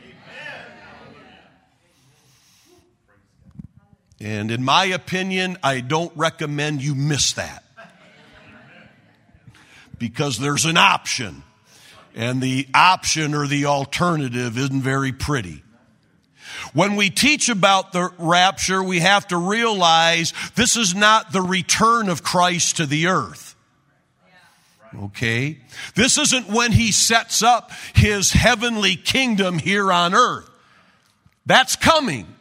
And 4.19 4.51
in 4.51 4.63
my 4.63 4.85
opinion, 4.85 5.57
I 5.61 5.81
don't 5.81 6.11
recommend 6.15 6.81
you 6.81 6.95
miss 6.95 7.33
that. 7.33 7.63
Because 9.97 10.37
there's 10.39 10.65
an 10.65 10.77
option. 10.77 11.43
And 12.15 12.41
the 12.41 12.67
option 12.73 13.33
or 13.33 13.47
the 13.47 13.65
alternative 13.65 14.57
isn't 14.57 14.81
very 14.81 15.11
pretty. 15.11 15.63
When 16.73 16.95
we 16.95 17.09
teach 17.09 17.49
about 17.49 17.91
the 17.91 18.09
rapture, 18.17 18.81
we 18.81 18.99
have 18.99 19.27
to 19.27 19.37
realize 19.37 20.33
this 20.55 20.77
is 20.77 20.95
not 20.95 21.31
the 21.31 21.41
return 21.41 22.09
of 22.09 22.23
Christ 22.23 22.77
to 22.77 22.85
the 22.85 23.07
earth. 23.07 23.55
Okay? 24.97 25.59
This 25.95 26.17
isn't 26.17 26.49
when 26.49 26.71
he 26.71 26.91
sets 26.91 27.43
up 27.43 27.71
his 27.93 28.31
heavenly 28.31 28.95
kingdom 28.95 29.59
here 29.59 29.91
on 29.91 30.13
earth. 30.13 30.49
That's 31.45 31.75
coming. 31.75 32.34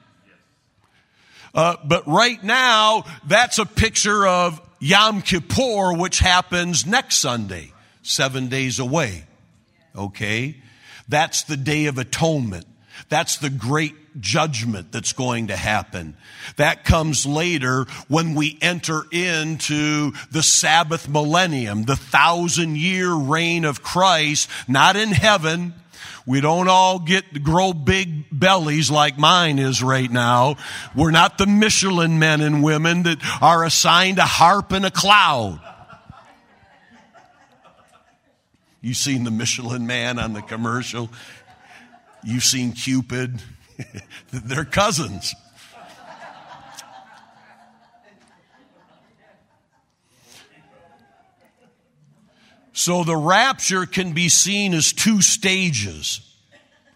Uh, 1.54 1.76
but 1.84 2.06
right 2.06 2.42
now, 2.42 3.04
that's 3.26 3.58
a 3.58 3.66
picture 3.66 4.26
of 4.26 4.60
Yom 4.80 5.22
Kippur, 5.22 5.94
which 5.94 6.18
happens 6.18 6.84
next 6.84 7.18
Sunday, 7.18 7.72
seven 8.02 8.48
days 8.48 8.78
away. 8.78 9.24
Okay? 9.96 10.56
That's 11.08 11.44
the 11.44 11.56
Day 11.56 11.86
of 11.86 11.98
Atonement. 11.98 12.66
That's 13.08 13.36
the 13.38 13.50
great 13.50 13.94
judgment 14.20 14.92
that's 14.92 15.12
going 15.12 15.48
to 15.48 15.56
happen. 15.56 16.16
That 16.56 16.84
comes 16.84 17.26
later 17.26 17.86
when 18.08 18.34
we 18.34 18.58
enter 18.60 19.02
into 19.10 20.12
the 20.30 20.42
Sabbath 20.42 21.08
millennium, 21.08 21.84
the 21.84 21.96
thousand 21.96 22.76
year 22.76 23.12
reign 23.12 23.64
of 23.64 23.82
Christ, 23.82 24.48
not 24.68 24.96
in 24.96 25.10
heaven, 25.10 25.74
we 26.26 26.40
don't 26.40 26.68
all 26.68 26.98
get 26.98 27.42
grow 27.42 27.72
big 27.72 28.26
bellies 28.32 28.90
like 28.90 29.18
mine 29.18 29.58
is 29.58 29.82
right 29.82 30.10
now. 30.10 30.56
We're 30.94 31.10
not 31.10 31.36
the 31.36 31.46
Michelin 31.46 32.18
men 32.18 32.40
and 32.40 32.62
women 32.62 33.02
that 33.02 33.18
are 33.42 33.64
assigned 33.64 34.18
a 34.18 34.22
harp 34.22 34.72
and 34.72 34.86
a 34.86 34.90
cloud. 34.90 35.60
You've 38.80 38.96
seen 38.96 39.24
the 39.24 39.30
Michelin 39.30 39.86
man 39.86 40.18
on 40.18 40.32
the 40.32 40.42
commercial? 40.42 41.10
You've 42.22 42.42
seen 42.42 42.72
Cupid. 42.72 43.42
They're 44.30 44.64
cousins. 44.64 45.34
So 52.74 53.04
the 53.04 53.16
rapture 53.16 53.86
can 53.86 54.12
be 54.12 54.28
seen 54.28 54.74
as 54.74 54.92
two 54.92 55.22
stages 55.22 56.20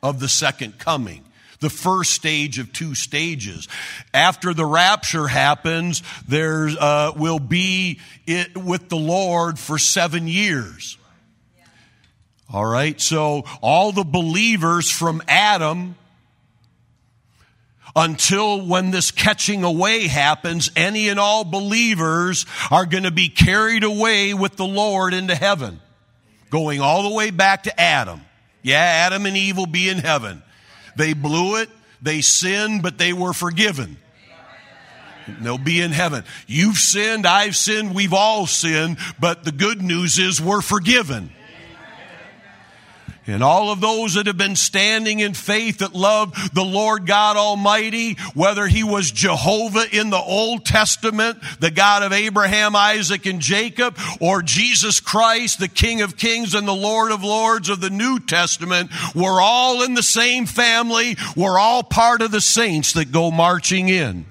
of 0.03 0.19
the 0.19 0.29
second 0.29 0.79
coming. 0.79 1.25
The 1.61 1.71
first 1.71 2.13
stage 2.13 2.59
of 2.59 2.73
two 2.73 2.95
stages. 2.95 3.69
After 4.13 4.53
the 4.55 4.67
rapture 4.67 5.27
happens, 5.27 6.03
there 6.27 6.69
uh, 6.69 7.13
will 7.17 7.39
be 7.39 8.01
it 8.27 8.57
with 8.57 8.89
the 8.89 8.97
Lord 8.97 9.59
for 9.59 9.79
seven 9.79 10.29
years. 10.29 10.99
All 12.53 12.67
right, 12.67 13.01
so 13.01 13.45
all 13.61 13.93
the 13.93 14.05
believers 14.05 14.91
from 14.91 15.23
Adam 15.29 15.97
until 17.97 18.61
when 18.61 18.91
this 18.91 19.11
catching 19.11 19.65
away 19.65 20.07
happens, 20.07 20.71
any 20.77 21.09
and 21.09 21.19
all 21.19 21.45
believers 21.45 22.47
are 22.71 22.87
going 22.87 23.05
to 23.05 23.11
be 23.11 23.29
carried 23.29 23.85
away 23.85 24.35
with 24.35 24.57
the 24.57 24.67
Lord 24.67 25.15
into 25.15 25.35
heaven, 25.35 25.81
going 26.51 26.81
all 26.81 27.03
the 27.03 27.15
way 27.15 27.31
back 27.31 27.65
to 27.65 27.81
Adam. 27.81 28.21
Yeah, 28.63 28.79
Adam 28.79 29.27
and 29.27 29.37
Eve 29.37 29.57
will 29.57 29.67
be 29.67 29.89
in 29.89 29.99
heaven. 29.99 30.43
They 30.97 31.13
blew 31.13 31.57
it, 31.57 31.71
they 32.03 32.21
sinned, 32.21 32.83
but 32.83 32.99
they 32.99 33.13
were 33.13 33.33
forgiven. 33.33 33.97
They'll 35.41 35.59
be 35.59 35.81
in 35.81 35.93
heaven. 35.93 36.25
You've 36.47 36.79
sinned, 36.79 37.27
I've 37.27 37.55
sinned, 37.55 37.95
we've 37.95 38.15
all 38.15 38.47
sinned, 38.47 38.99
but 39.21 39.45
the 39.45 39.53
good 39.53 39.83
news 39.83 40.19
is 40.19 40.41
we're 40.41 40.63
forgiven. 40.63 41.31
And 43.29 43.43
all 43.43 43.71
of 43.71 43.83
those 43.83 44.15
that 44.15 44.27
have 44.27 44.39
been 44.39 44.57
standing 44.57 45.21
in 45.21 45.35
faith 45.35 45.79
that 45.79 45.95
love 45.95 46.33
the 46.55 46.65
Lord 46.65 47.07
God 47.07 47.37
Almighty, 47.37 48.15
whether 48.35 48.67
He 48.67 48.83
was 48.83 49.11
Jehovah 49.11 49.85
in 49.93 50.09
the 50.09 50.17
Old 50.17 50.65
Testament, 50.65 51.39
the 51.61 51.71
God 51.71 52.03
of 52.03 52.15
Abraham, 52.15 52.75
Isaac, 52.75 53.27
and 53.27 53.41
Jacob, 53.41 53.99
or 54.19 54.41
Jesus 54.41 55.01
Christ, 55.01 55.61
the 55.61 55.69
King 55.69 56.01
of 56.01 56.17
Kings 56.17 56.55
and 56.55 56.67
the 56.67 56.73
Lord 56.73 57.13
of 57.13 57.23
Lords 57.23 57.69
of 57.69 57.83
the 57.83 57.91
New 57.91 58.19
Testament, 58.19 58.91
we're 59.15 59.43
all 59.43 59.83
in 59.83 59.93
the 59.93 60.03
same 60.03 60.47
family. 60.47 61.19
We're 61.37 61.59
all 61.59 61.83
part 61.83 62.23
of 62.23 62.31
the 62.31 62.41
saints 62.41 62.95
that 62.95 63.13
go 63.13 63.31
marching 63.31 63.91
in. 63.91 64.25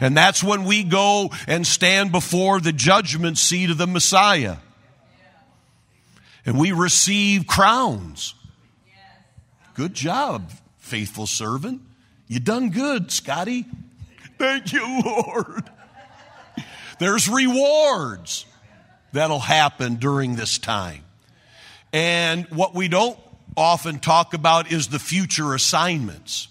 And 0.00 0.16
that's 0.16 0.42
when 0.42 0.64
we 0.64 0.82
go 0.82 1.30
and 1.46 1.64
stand 1.64 2.10
before 2.10 2.58
the 2.60 2.72
judgment 2.72 3.38
seat 3.38 3.70
of 3.70 3.78
the 3.78 3.86
Messiah 3.86 4.56
and 6.48 6.58
we 6.58 6.72
receive 6.72 7.46
crowns. 7.46 8.34
Good 9.74 9.92
job, 9.92 10.50
faithful 10.78 11.26
servant. 11.26 11.82
You 12.26 12.40
done 12.40 12.70
good, 12.70 13.12
Scotty. 13.12 13.66
Thank 14.38 14.72
you, 14.72 15.02
Lord. 15.04 15.68
There's 16.98 17.28
rewards 17.28 18.46
that'll 19.12 19.38
happen 19.38 19.96
during 19.96 20.36
this 20.36 20.56
time. 20.56 21.04
And 21.92 22.46
what 22.46 22.74
we 22.74 22.88
don't 22.88 23.18
often 23.54 23.98
talk 23.98 24.32
about 24.32 24.72
is 24.72 24.88
the 24.88 24.98
future 24.98 25.52
assignments. 25.52 26.48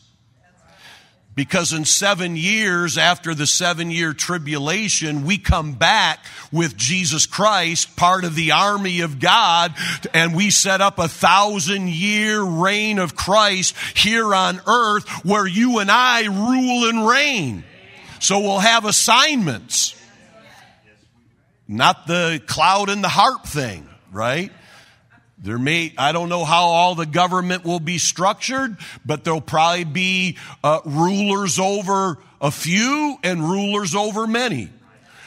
Because 1.38 1.72
in 1.72 1.86
seven 1.86 2.36
years 2.36 2.98
after 2.98 3.36
the 3.36 3.46
seven 3.46 3.92
year 3.92 4.12
tribulation, 4.12 5.24
we 5.24 5.38
come 5.38 5.74
back 5.74 6.18
with 6.52 6.76
Jesus 6.76 7.28
Christ, 7.28 7.96
part 7.96 8.24
of 8.24 8.34
the 8.34 8.54
army 8.54 9.02
of 9.02 9.20
God, 9.20 9.76
and 10.16 10.36
we 10.36 10.50
set 10.50 10.82
up 10.82 10.98
a 10.98 11.08
thousand 11.08 11.90
year 11.90 12.42
reign 12.42 12.98
of 12.98 13.16
Christ 13.16 13.76
here 13.96 14.34
on 14.34 14.60
earth 14.66 15.08
where 15.24 15.46
you 15.46 15.78
and 15.78 15.92
I 15.92 16.26
rule 16.26 16.90
and 16.90 17.08
reign. 17.08 17.64
So 18.20 18.40
we'll 18.40 18.58
have 18.58 18.86
assignments. 18.86 19.94
Not 21.68 22.08
the 22.08 22.42
cloud 22.48 22.90
and 22.90 23.04
the 23.04 23.10
harp 23.10 23.46
thing, 23.46 23.88
right? 24.12 24.52
There 25.40 25.60
may, 25.60 25.94
I 25.98 26.14
don't 26.14 26.30
know 26.30 26.44
how 26.44 26.64
all 26.64 26.96
the 26.96 27.06
government 27.06 27.64
will 27.64 27.80
be 27.80 28.00
structured, 28.00 28.78
but 29.06 29.24
there'll 29.24 29.40
probably 29.40 29.84
be 29.84 30.38
uh, 30.64 30.80
rulers 30.84 31.60
over 31.60 32.18
a 32.42 32.50
few 32.50 33.18
and 33.24 33.48
rulers 33.48 33.94
over 33.94 34.26
many. 34.26 34.70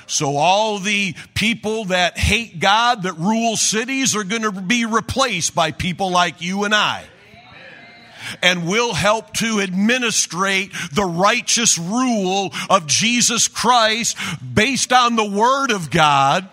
So 0.07 0.37
all 0.37 0.81
the 0.81 1.15
people 1.35 1.87
that 1.87 2.19
hate 2.19 2.59
God, 2.59 3.05
that 3.05 3.13
rule 3.19 3.57
cities, 3.57 4.17
are 4.17 4.25
going 4.25 4.43
to 4.43 4.51
be 4.51 4.85
replaced 4.85 5.55
by 5.55 5.71
people 5.71 6.11
like 6.11 6.43
you 6.43 6.65
and 6.65 6.75
I. 6.75 7.05
And 8.43 8.67
will 8.69 8.93
help 8.93 9.33
to 9.35 9.61
administrate 9.61 10.73
the 10.93 11.05
righteous 11.05 11.79
rule 11.79 12.53
of 12.69 12.87
Jesus 12.87 13.49
Christ 13.49 14.17
based 14.53 14.93
on 14.93 15.17
the 15.17 15.25
Word 15.25 15.71
of 15.71 15.91
God 15.91 16.49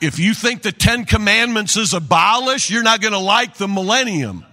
if 0.00 0.18
you 0.18 0.34
think 0.34 0.62
the 0.62 0.72
Ten 0.72 1.04
Commandments 1.04 1.76
is 1.76 1.94
abolished, 1.94 2.70
you're 2.70 2.82
not 2.82 3.00
going 3.00 3.12
to 3.12 3.18
like 3.18 3.54
the 3.54 3.68
millennium. 3.68 4.44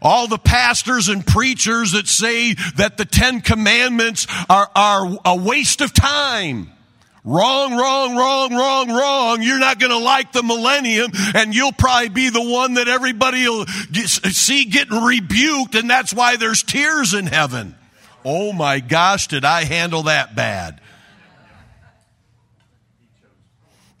All 0.00 0.28
the 0.28 0.38
pastors 0.38 1.08
and 1.08 1.26
preachers 1.26 1.92
that 1.92 2.06
say 2.06 2.54
that 2.76 2.96
the 2.96 3.04
Ten 3.04 3.40
Commandments 3.40 4.26
are, 4.48 4.70
are 4.74 5.18
a 5.24 5.36
waste 5.36 5.80
of 5.80 5.92
time. 5.92 6.70
Wrong, 7.24 7.76
wrong, 7.76 8.16
wrong, 8.16 8.54
wrong, 8.54 8.88
wrong. 8.88 9.42
You're 9.42 9.58
not 9.58 9.78
going 9.78 9.90
to 9.90 9.98
like 9.98 10.32
the 10.32 10.42
millennium 10.42 11.10
and 11.34 11.54
you'll 11.54 11.72
probably 11.72 12.08
be 12.08 12.30
the 12.30 12.42
one 12.42 12.74
that 12.74 12.88
everybody 12.88 13.46
will 13.46 13.66
get, 13.90 14.08
see 14.08 14.64
getting 14.64 15.02
rebuked 15.02 15.74
and 15.74 15.90
that's 15.90 16.14
why 16.14 16.36
there's 16.36 16.62
tears 16.62 17.12
in 17.12 17.26
heaven. 17.26 17.74
Oh 18.24 18.52
my 18.52 18.80
gosh, 18.80 19.26
did 19.26 19.44
I 19.44 19.64
handle 19.64 20.04
that 20.04 20.36
bad? 20.36 20.80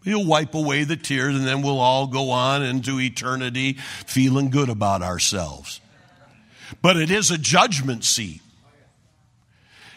He'll 0.08 0.24
wipe 0.24 0.54
away 0.54 0.84
the 0.84 0.96
tears 0.96 1.36
and 1.36 1.46
then 1.46 1.60
we'll 1.60 1.80
all 1.80 2.06
go 2.06 2.30
on 2.30 2.62
into 2.62 2.98
eternity 2.98 3.74
feeling 4.06 4.48
good 4.48 4.70
about 4.70 5.02
ourselves. 5.02 5.82
But 6.80 6.96
it 6.96 7.10
is 7.10 7.30
a 7.30 7.36
judgment 7.36 8.06
seat. 8.06 8.40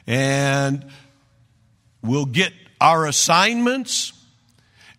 And 0.05 0.85
we'll 2.01 2.25
get 2.25 2.51
our 2.81 3.05
assignments. 3.05 4.11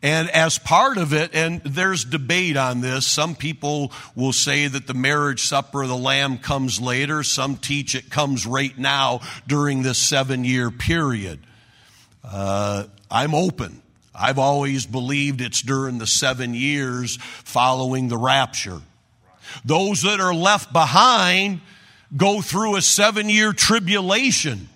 And 0.02 0.30
as 0.30 0.58
part 0.58 0.96
of 0.96 1.12
it, 1.12 1.34
and 1.34 1.60
there's 1.62 2.06
debate 2.06 2.56
on 2.56 2.80
this, 2.80 3.04
some 3.04 3.34
people 3.34 3.92
will 4.16 4.32
say 4.32 4.66
that 4.66 4.86
the 4.86 4.94
marriage 4.94 5.42
supper 5.42 5.82
of 5.82 5.90
the 5.90 5.96
Lamb 5.96 6.38
comes 6.38 6.80
later. 6.80 7.22
Some 7.22 7.56
teach 7.56 7.94
it 7.94 8.08
comes 8.08 8.46
right 8.46 8.76
now 8.78 9.20
during 9.46 9.82
this 9.82 9.98
seven 9.98 10.42
year 10.44 10.70
period. 10.70 11.40
Uh, 12.24 12.84
I'm 13.10 13.34
open. 13.34 13.82
I've 14.14 14.38
always 14.38 14.86
believed 14.86 15.40
it's 15.40 15.62
during 15.62 15.98
the 15.98 16.06
seven 16.06 16.54
years 16.54 17.16
following 17.16 18.08
the 18.08 18.18
rapture. 18.18 18.80
Those 19.64 20.02
that 20.02 20.20
are 20.20 20.34
left 20.34 20.72
behind 20.72 21.60
go 22.16 22.42
through 22.42 22.76
a 22.76 22.82
seven 22.82 23.28
year 23.28 23.52
tribulation. 23.52 24.68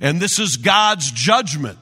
And 0.00 0.20
this 0.20 0.38
is 0.38 0.56
God's 0.56 1.10
judgment. 1.10 1.78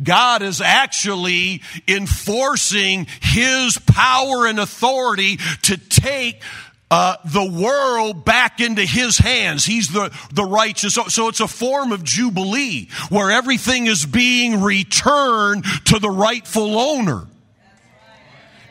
God 0.00 0.42
is 0.42 0.60
actually 0.60 1.62
enforcing 1.88 3.06
His 3.22 3.78
power 3.78 4.46
and 4.46 4.60
authority 4.60 5.38
to 5.62 5.76
take 5.76 6.42
uh, 6.90 7.16
the 7.24 7.44
world 7.44 8.24
back 8.24 8.60
into 8.60 8.82
his 8.84 9.16
hands. 9.16 9.64
He's 9.64 9.88
the, 9.88 10.12
the 10.32 10.44
righteous. 10.44 10.94
So, 10.94 11.04
so 11.04 11.28
it's 11.28 11.40
a 11.40 11.48
form 11.48 11.92
of 11.92 12.02
jubilee 12.02 12.88
where 13.10 13.30
everything 13.30 13.86
is 13.86 14.04
being 14.04 14.60
returned 14.60 15.64
to 15.86 15.98
the 15.98 16.10
rightful 16.10 16.78
owner. 16.78 17.26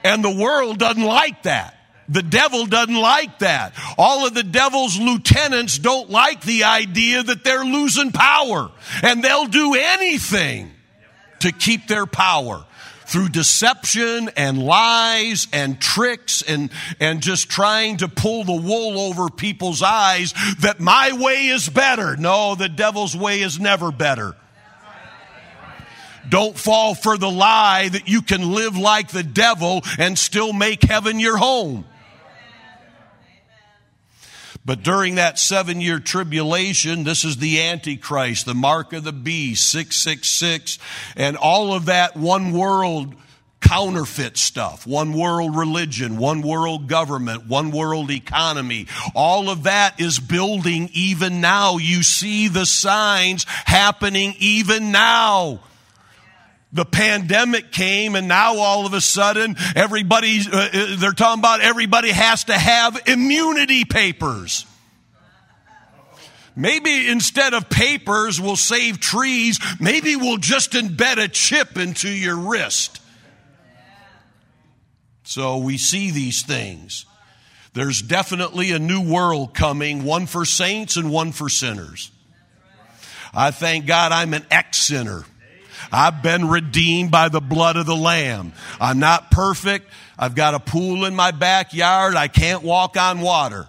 And 0.04 0.24
the 0.24 0.36
world 0.36 0.80
doesn't 0.80 1.04
like 1.04 1.44
that. 1.44 1.76
The 2.10 2.24
devil 2.24 2.66
doesn't 2.66 2.96
like 2.96 3.40
that. 3.40 3.74
All 3.98 4.26
of 4.26 4.34
the 4.34 4.44
devil's 4.44 5.00
lieutenants 5.00 5.78
don't 5.78 6.10
like 6.10 6.42
the 6.42 6.64
idea 6.64 7.22
that 7.22 7.44
they're 7.44 7.64
losing 7.64 8.12
power. 8.12 8.72
And 9.04 9.24
they'll 9.24 9.46
do 9.46 9.76
anything 9.76 10.72
to 11.42 11.52
keep 11.52 11.88
their 11.88 12.06
power 12.06 12.66
through 13.10 13.30
deception 13.30 14.30
and 14.38 14.62
lies 14.62 15.48
and 15.52 15.82
tricks 15.82 16.44
and, 16.44 16.70
and 17.00 17.22
just 17.22 17.50
trying 17.50 17.98
to 17.98 18.08
pull 18.08 18.44
the 18.44 18.54
wool 18.54 19.00
over 19.00 19.30
people's 19.30 19.82
eyes 19.82 20.34
that 20.60 20.80
my 20.80 21.12
way 21.14 21.48
is 21.48 21.68
better. 21.68 22.16
No, 22.16 22.54
the 22.54 22.70
devil's 22.70 23.16
way 23.18 23.42
is 23.42 23.60
never 23.60 23.92
better. 23.92 24.36
Don't 26.30 26.56
fall 26.56 26.94
for 26.94 27.18
the 27.18 27.32
lie 27.32 27.90
that 27.90 28.08
you 28.08 28.22
can 28.22 28.54
live 28.54 28.78
like 28.78 29.10
the 29.10 29.24
devil 29.24 29.82
and 29.98 30.18
still 30.18 30.54
make 30.54 30.84
heaven 30.84 31.20
your 31.20 31.38
home. 31.38 31.86
But 34.66 34.84
during 34.84 35.16
that 35.16 35.40
seven 35.40 35.82
year 35.82 36.00
tribulation, 36.00 37.04
this 37.04 37.24
is 37.26 37.38
the 37.38 37.62
Antichrist, 37.62 38.46
the 38.46 38.54
mark 38.54 38.94
of 38.94 39.04
the 39.04 39.14
beast, 39.14 39.70
666, 39.72 40.80
and 41.16 41.38
all 41.38 41.74
of 41.74 41.86
that 41.86 42.16
one 42.16 42.52
world 42.52 43.16
counterfeit 43.62 44.38
stuff, 44.38 44.88
one 44.88 45.14
world 45.14 45.56
religion, 45.56 46.18
one 46.18 46.42
world 46.42 46.88
government, 46.88 47.48
one 47.48 47.72
world 47.72 48.10
economy. 48.12 48.88
All 49.14 49.50
of 49.50 49.64
that 49.64 50.00
is 50.00 50.20
building 50.20 50.90
even 50.94 51.42
now. 51.42 51.78
You 51.78 52.04
see 52.04 52.48
the 52.48 52.66
signs 52.66 53.46
happening 53.48 54.36
even 54.40 54.92
now. 54.92 55.60
The 56.72 56.86
pandemic 56.86 57.72
came 57.72 58.16
and 58.16 58.28
now 58.28 58.58
all 58.58 58.86
of 58.86 58.94
a 58.94 59.02
sudden 59.02 59.56
everybody, 59.76 60.42
uh, 60.52 60.70
uh, 60.72 60.96
they're 60.98 61.14
talking 61.14 61.40
about 61.40 61.62
everybody 61.62 62.12
has 62.12 62.44
to 62.46 62.54
have 62.54 63.02
immunity 63.08 63.86
papers. 63.86 64.68
Maybe 66.56 67.08
instead 67.08 67.54
of 67.54 67.70
papers 67.70 68.40
we'll 68.40 68.56
save 68.56 69.00
trees, 69.00 69.60
maybe 69.80 70.16
we'll 70.16 70.38
just 70.38 70.74
embed 70.74 71.18
a 71.18 71.28
chip 71.28 71.78
into 71.78 72.10
your 72.10 72.38
wrist. 72.38 73.02
So 75.24 75.58
we 75.58 75.78
see 75.78 76.12
these 76.12 76.44
things. 76.44 77.06
There's 77.74 78.02
definitely 78.02 78.72
a 78.72 78.80
new 78.80 79.02
world 79.02 79.54
coming, 79.54 80.04
one 80.04 80.26
for 80.26 80.44
saints 80.44 80.98
and 80.98 81.12
one 81.12 81.32
for 81.32 81.50
sinners. 81.50 82.12
I 83.34 83.52
thank 83.52 83.86
God 83.86 84.12
I'm 84.12 84.34
an 84.34 84.46
ex 84.52 84.78
sinner. 84.78 85.26
I've 85.92 86.22
been 86.22 86.48
redeemed 86.48 87.12
by 87.12 87.30
the 87.30 87.42
blood 87.42 87.78
of 87.78 87.86
the 87.86 87.96
Lamb. 87.96 88.54
I'm 88.80 89.00
not 89.00 89.32
perfect. 89.32 89.90
I've 90.18 90.36
got 90.36 90.54
a 90.54 90.60
pool 90.60 91.06
in 91.06 91.16
my 91.16 91.32
backyard. 91.32 92.16
I 92.16 92.28
can't 92.28 92.64
walk 92.64 92.98
on 92.98 93.22
water. 93.22 93.68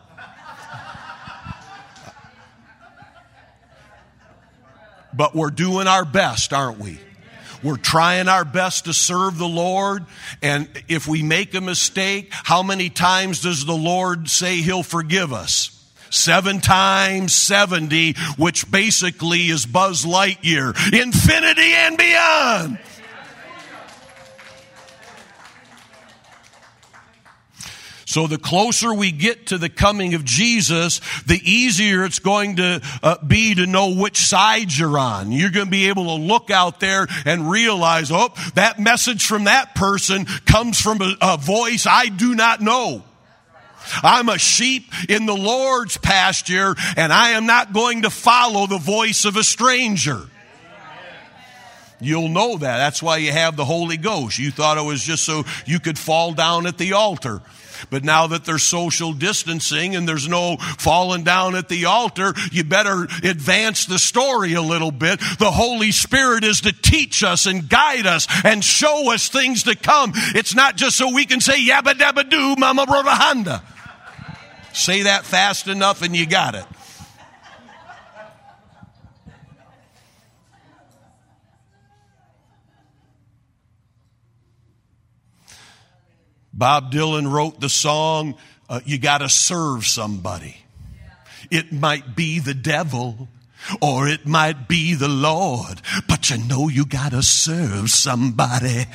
But 5.12 5.34
we're 5.34 5.50
doing 5.50 5.86
our 5.86 6.04
best, 6.04 6.52
aren't 6.52 6.78
we? 6.78 6.98
We're 7.62 7.76
trying 7.76 8.28
our 8.28 8.44
best 8.44 8.86
to 8.86 8.94
serve 8.94 9.36
the 9.36 9.48
Lord. 9.48 10.06
And 10.42 10.68
if 10.88 11.06
we 11.06 11.22
make 11.22 11.54
a 11.54 11.60
mistake, 11.60 12.28
how 12.30 12.62
many 12.62 12.90
times 12.90 13.42
does 13.42 13.64
the 13.66 13.76
Lord 13.76 14.30
say 14.30 14.56
He'll 14.56 14.82
forgive 14.82 15.32
us? 15.32 15.79
Seven 16.10 16.60
times 16.60 17.34
70, 17.34 18.14
which 18.36 18.70
basically 18.70 19.42
is 19.42 19.64
Buzz 19.66 20.04
Lightyear. 20.04 20.74
Infinity 20.92 21.72
and 21.74 21.96
beyond. 21.96 22.78
So 28.10 28.26
the 28.26 28.38
closer 28.38 28.92
we 28.92 29.12
get 29.12 29.46
to 29.46 29.58
the 29.58 29.68
coming 29.68 30.14
of 30.14 30.24
Jesus, 30.24 31.00
the 31.26 31.40
easier 31.44 32.04
it's 32.04 32.18
going 32.18 32.56
to 32.56 32.80
uh, 33.04 33.24
be 33.24 33.54
to 33.54 33.66
know 33.66 33.94
which 33.94 34.18
side 34.18 34.76
you're 34.76 34.98
on. 34.98 35.30
You're 35.30 35.50
going 35.50 35.66
to 35.66 35.70
be 35.70 35.86
able 35.90 36.06
to 36.06 36.24
look 36.24 36.50
out 36.50 36.80
there 36.80 37.06
and 37.24 37.48
realize, 37.48 38.10
oh, 38.10 38.34
that 38.56 38.80
message 38.80 39.24
from 39.24 39.44
that 39.44 39.76
person 39.76 40.24
comes 40.24 40.80
from 40.80 41.00
a, 41.00 41.14
a 41.22 41.36
voice 41.36 41.86
I 41.86 42.08
do 42.08 42.34
not 42.34 42.60
know. 42.60 43.04
I'm 44.02 44.28
a 44.28 44.38
sheep 44.38 44.92
in 45.08 45.26
the 45.26 45.36
Lord's 45.36 45.96
pasture 45.96 46.74
and 46.96 47.12
I 47.12 47.30
am 47.30 47.46
not 47.46 47.72
going 47.72 48.02
to 48.02 48.10
follow 48.10 48.66
the 48.66 48.78
voice 48.78 49.24
of 49.24 49.36
a 49.36 49.44
stranger. 49.44 50.22
You'll 52.00 52.28
know 52.28 52.56
that. 52.56 52.78
That's 52.78 53.02
why 53.02 53.18
you 53.18 53.30
have 53.30 53.56
the 53.56 53.64
Holy 53.64 53.98
Ghost. 53.98 54.38
You 54.38 54.50
thought 54.50 54.78
it 54.78 54.84
was 54.84 55.02
just 55.02 55.24
so 55.24 55.44
you 55.66 55.80
could 55.80 55.98
fall 55.98 56.32
down 56.32 56.66
at 56.66 56.78
the 56.78 56.94
altar. 56.94 57.42
But 57.88 58.04
now 58.04 58.26
that 58.28 58.44
there's 58.44 58.62
social 58.62 59.12
distancing 59.12 59.96
and 59.96 60.08
there's 60.08 60.28
no 60.28 60.56
falling 60.78 61.24
down 61.24 61.54
at 61.54 61.68
the 61.68 61.86
altar, 61.86 62.34
you 62.52 62.64
better 62.64 63.04
advance 63.22 63.86
the 63.86 63.98
story 63.98 64.54
a 64.54 64.62
little 64.62 64.90
bit. 64.90 65.20
The 65.38 65.50
Holy 65.50 65.92
Spirit 65.92 66.44
is 66.44 66.62
to 66.62 66.72
teach 66.72 67.22
us 67.22 67.46
and 67.46 67.68
guide 67.68 68.06
us 68.06 68.26
and 68.44 68.62
show 68.64 69.12
us 69.12 69.28
things 69.28 69.62
to 69.64 69.74
come. 69.74 70.12
It's 70.14 70.54
not 70.54 70.76
just 70.76 70.96
so 70.96 71.14
we 71.14 71.24
can 71.26 71.40
say 71.40 71.58
yabba 71.64 71.94
dabba 71.94 72.28
doo, 72.28 72.56
mama 72.56 72.86
brother 72.86 73.10
Honda. 73.12 73.62
Say 74.72 75.02
that 75.02 75.24
fast 75.24 75.68
enough 75.68 76.02
and 76.02 76.14
you 76.14 76.26
got 76.26 76.54
it. 76.54 76.64
Bob 86.52 86.92
Dylan 86.92 87.30
wrote 87.30 87.58
the 87.58 87.70
song, 87.70 88.36
uh, 88.68 88.80
You 88.84 88.98
Gotta 88.98 89.30
Serve 89.30 89.86
Somebody. 89.86 90.56
It 91.50 91.72
might 91.72 92.14
be 92.14 92.38
the 92.38 92.52
devil 92.52 93.28
or 93.80 94.08
it 94.08 94.26
might 94.26 94.68
be 94.68 94.94
the 94.94 95.08
Lord, 95.08 95.80
but 96.08 96.30
you 96.30 96.38
know 96.38 96.68
you 96.68 96.84
gotta 96.84 97.22
serve 97.22 97.90
somebody. 97.90 98.86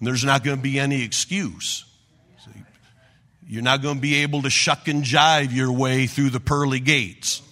There's 0.00 0.24
not 0.24 0.44
to 0.44 0.56
be 0.56 0.78
any 0.78 1.02
excuse. 1.02 1.84
You're 3.50 3.62
not 3.62 3.82
going 3.82 3.96
to 3.96 4.00
be 4.00 4.22
able 4.22 4.42
to 4.42 4.50
shuck 4.50 4.86
and 4.86 5.02
jive 5.02 5.52
your 5.52 5.72
way 5.72 6.06
through 6.06 6.30
the 6.30 6.38
pearly 6.38 6.78
gates, 6.78 7.42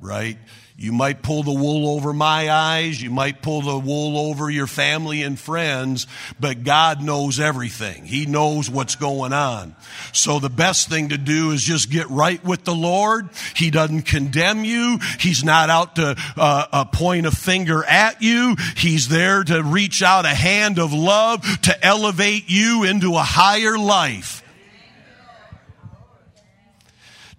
right? 0.00 0.38
You 0.78 0.92
might 0.92 1.24
pull 1.24 1.42
the 1.42 1.52
wool 1.52 1.88
over 1.96 2.12
my 2.12 2.48
eyes. 2.48 3.02
You 3.02 3.10
might 3.10 3.42
pull 3.42 3.62
the 3.62 3.76
wool 3.76 4.30
over 4.30 4.48
your 4.48 4.68
family 4.68 5.22
and 5.22 5.36
friends, 5.36 6.06
but 6.38 6.62
God 6.62 7.02
knows 7.02 7.40
everything. 7.40 8.04
He 8.04 8.26
knows 8.26 8.70
what's 8.70 8.94
going 8.94 9.32
on. 9.32 9.74
So 10.12 10.38
the 10.38 10.48
best 10.48 10.88
thing 10.88 11.08
to 11.08 11.18
do 11.18 11.50
is 11.50 11.64
just 11.64 11.90
get 11.90 12.08
right 12.08 12.42
with 12.44 12.62
the 12.62 12.72
Lord. 12.72 13.28
He 13.56 13.72
doesn't 13.72 14.02
condemn 14.02 14.64
you. 14.64 15.00
He's 15.18 15.42
not 15.42 15.68
out 15.68 15.96
to 15.96 16.14
uh, 16.36 16.66
uh, 16.70 16.84
point 16.84 17.26
a 17.26 17.32
finger 17.32 17.82
at 17.82 18.22
you. 18.22 18.54
He's 18.76 19.08
there 19.08 19.42
to 19.42 19.64
reach 19.64 20.00
out 20.00 20.26
a 20.26 20.28
hand 20.28 20.78
of 20.78 20.92
love 20.92 21.42
to 21.62 21.84
elevate 21.84 22.44
you 22.46 22.84
into 22.84 23.16
a 23.16 23.24
higher 23.24 23.76
life. 23.76 24.44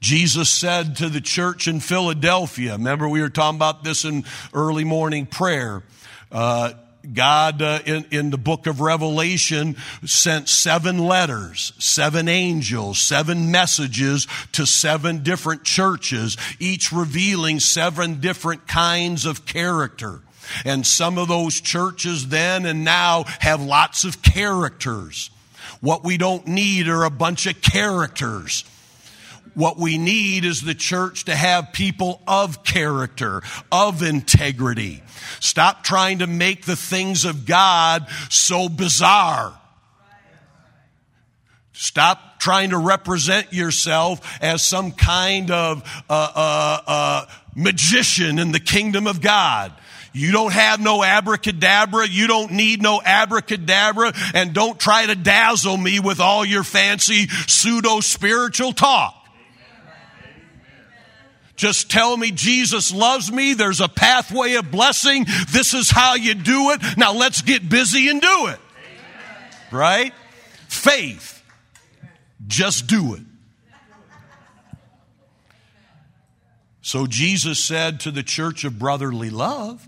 Jesus 0.01 0.49
said 0.49 0.97
to 0.97 1.09
the 1.09 1.21
church 1.21 1.67
in 1.67 1.79
Philadelphia, 1.79 2.73
remember 2.73 3.07
we 3.07 3.21
were 3.21 3.29
talking 3.29 3.57
about 3.57 3.83
this 3.83 4.03
in 4.03 4.25
early 4.51 4.83
morning 4.83 5.27
prayer. 5.27 5.83
Uh, 6.31 6.73
God 7.13 7.61
uh, 7.61 7.79
in, 7.85 8.05
in 8.11 8.29
the 8.31 8.37
book 8.37 8.67
of 8.67 8.81
Revelation 8.81 9.75
sent 10.05 10.49
seven 10.49 10.97
letters, 10.99 11.73
seven 11.77 12.27
angels, 12.27 12.99
seven 12.99 13.51
messages 13.51 14.27
to 14.53 14.65
seven 14.65 15.23
different 15.23 15.63
churches, 15.63 16.35
each 16.59 16.91
revealing 16.91 17.59
seven 17.59 18.19
different 18.19 18.67
kinds 18.67 19.25
of 19.25 19.45
character. 19.45 20.21
And 20.65 20.85
some 20.85 21.17
of 21.17 21.27
those 21.27 21.61
churches 21.61 22.27
then 22.27 22.65
and 22.65 22.83
now 22.83 23.23
have 23.39 23.61
lots 23.61 24.03
of 24.03 24.21
characters. 24.21 25.29
What 25.79 26.03
we 26.03 26.17
don't 26.17 26.47
need 26.47 26.87
are 26.87 27.03
a 27.03 27.09
bunch 27.11 27.45
of 27.45 27.61
characters. 27.61 28.63
What 29.53 29.77
we 29.77 29.97
need 29.97 30.45
is 30.45 30.61
the 30.61 30.73
church 30.73 31.25
to 31.25 31.35
have 31.35 31.73
people 31.73 32.21
of 32.25 32.63
character, 32.63 33.41
of 33.71 34.01
integrity. 34.01 35.03
Stop 35.39 35.83
trying 35.83 36.19
to 36.19 36.27
make 36.27 36.65
the 36.65 36.75
things 36.75 37.25
of 37.25 37.45
God 37.45 38.07
so 38.29 38.69
bizarre. 38.69 39.53
Stop 41.73 42.39
trying 42.39 42.69
to 42.69 42.77
represent 42.77 43.53
yourself 43.53 44.39
as 44.41 44.63
some 44.63 44.91
kind 44.91 45.51
of 45.51 45.83
uh, 46.09 46.31
uh, 46.35 46.81
uh, 46.87 47.25
magician 47.55 48.39
in 48.39 48.51
the 48.51 48.59
kingdom 48.59 49.07
of 49.07 49.19
God. 49.19 49.73
You 50.13 50.31
don't 50.31 50.53
have 50.53 50.79
no 50.79 51.03
abracadabra. 51.03 52.07
You 52.07 52.27
don't 52.27 52.51
need 52.51 52.81
no 52.81 53.01
abracadabra. 53.03 54.13
And 54.33 54.53
don't 54.53 54.79
try 54.79 55.05
to 55.05 55.15
dazzle 55.15 55.77
me 55.77 55.99
with 55.99 56.19
all 56.19 56.43
your 56.43 56.63
fancy 56.63 57.27
pseudo 57.47 58.01
spiritual 58.01 58.73
talk. 58.73 59.20
Just 61.61 61.91
tell 61.91 62.17
me 62.17 62.31
Jesus 62.31 62.91
loves 62.91 63.31
me. 63.31 63.53
There's 63.53 63.81
a 63.81 63.87
pathway 63.87 64.55
of 64.55 64.71
blessing. 64.71 65.27
This 65.51 65.75
is 65.75 65.91
how 65.91 66.15
you 66.15 66.33
do 66.33 66.71
it. 66.71 66.81
Now 66.97 67.13
let's 67.13 67.43
get 67.43 67.69
busy 67.69 68.07
and 68.07 68.19
do 68.19 68.47
it. 68.47 68.57
Right? 69.71 70.11
Faith. 70.67 71.43
Just 72.47 72.87
do 72.87 73.13
it. 73.13 73.21
So 76.81 77.05
Jesus 77.05 77.63
said 77.63 77.99
to 77.99 78.09
the 78.09 78.23
church 78.23 78.63
of 78.63 78.79
brotherly 78.79 79.29
love, 79.29 79.87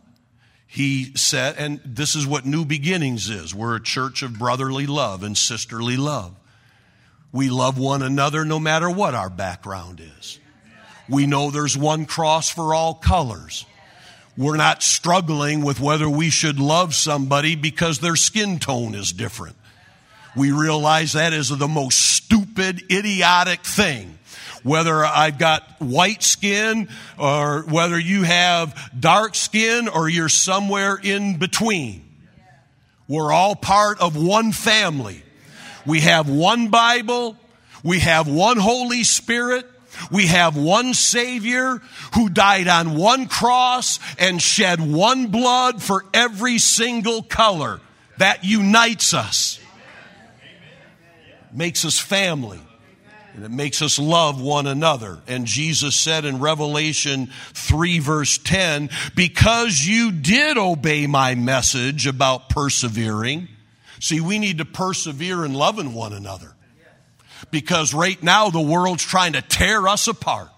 he 0.68 1.12
said, 1.16 1.56
and 1.58 1.82
this 1.84 2.16
is 2.16 2.28
what 2.28 2.46
New 2.46 2.66
Beginnings 2.66 3.32
is. 3.32 3.56
We're 3.56 3.78
a 3.78 3.82
church 3.82 4.22
of 4.22 4.38
brotherly 4.38 4.86
love 4.86 5.24
and 5.24 5.36
sisterly 5.36 5.98
love. 5.98 6.36
We 7.32 7.50
love 7.50 7.80
one 7.80 8.04
another 8.04 8.46
no 8.46 8.60
matter 8.60 8.92
what 8.92 9.16
our 9.16 9.32
background 9.32 10.00
is. 10.20 10.40
We 11.10 11.28
know 11.28 11.52
there's 11.52 11.78
one 11.78 12.06
cross 12.06 12.50
for 12.50 12.74
all 12.74 12.94
colors. 12.94 13.66
We're 14.38 14.58
not 14.58 14.82
struggling 14.82 15.64
with 15.64 15.80
whether 15.80 16.10
we 16.10 16.30
should 16.30 16.60
love 16.60 16.96
somebody 16.96 17.56
because 17.56 18.00
their 18.00 18.16
skin 18.16 18.58
tone 18.58 18.96
is 18.96 19.12
different. 19.14 19.56
We 20.36 20.52
realize 20.52 21.14
that 21.14 21.34
is 21.34 21.50
the 21.50 21.68
most 21.68 22.00
stupid, 22.00 22.92
idiotic 22.92 23.62
thing. 23.62 24.18
Whether 24.64 25.06
I've 25.06 25.38
got 25.38 25.64
white 25.80 26.24
skin 26.24 26.88
or 27.20 27.64
whether 27.64 28.00
you 28.00 28.24
have 28.24 28.92
dark 28.98 29.36
skin 29.36 29.88
or 29.88 30.10
you're 30.10 30.30
somewhere 30.30 30.98
in 31.02 31.38
between. 31.38 32.04
We're 33.08 33.32
all 33.32 33.56
part 33.56 34.00
of 34.00 34.16
one 34.16 34.54
family. 34.54 35.22
We 35.86 36.00
have 36.02 36.30
one 36.30 36.70
Bible. 36.70 37.38
We 37.84 38.00
have 38.00 38.28
one 38.28 38.58
Holy 38.58 39.04
Spirit. 39.04 39.70
We 40.12 40.28
have 40.28 40.56
one 40.56 40.94
Savior 40.94 41.82
who 42.16 42.30
died 42.30 42.68
on 42.68 42.96
one 42.96 43.28
cross 43.28 44.00
and 44.18 44.42
shed 44.42 44.80
one 44.80 45.28
blood 45.28 45.82
for 45.82 46.06
every 46.14 46.58
single 46.58 47.24
color. 47.24 47.82
That 48.18 48.44
unites 48.44 49.14
us, 49.14 49.60
makes 51.52 51.84
us 51.86 52.00
family. 52.00 52.60
And 53.36 53.44
it 53.44 53.50
makes 53.50 53.82
us 53.82 53.98
love 53.98 54.40
one 54.40 54.68
another. 54.68 55.20
And 55.28 55.48
Jesus 55.48 55.96
said 55.96 56.24
in 56.24 56.40
Revelation 56.40 57.32
3 57.54 57.98
verse 57.98 58.38
10, 58.38 58.92
because 59.16 59.80
you 59.80 60.12
did 60.12 60.58
obey 60.58 61.08
my 61.08 61.34
message 61.34 62.06
about 62.06 62.50
persevering. 62.50 63.48
See, 64.00 64.22
we 64.22 64.38
need 64.38 64.60
to 64.60 64.66
persevere 64.66 65.46
in 65.46 65.54
loving 65.54 65.94
one 65.94 66.14
another. 66.14 66.53
Because 67.52 67.94
right 67.94 68.22
now 68.22 68.50
the 68.50 68.62
world's 68.62 69.04
trying 69.04 69.34
to 69.34 69.42
tear 69.42 69.88
us 69.88 70.08
apart. 70.08 70.50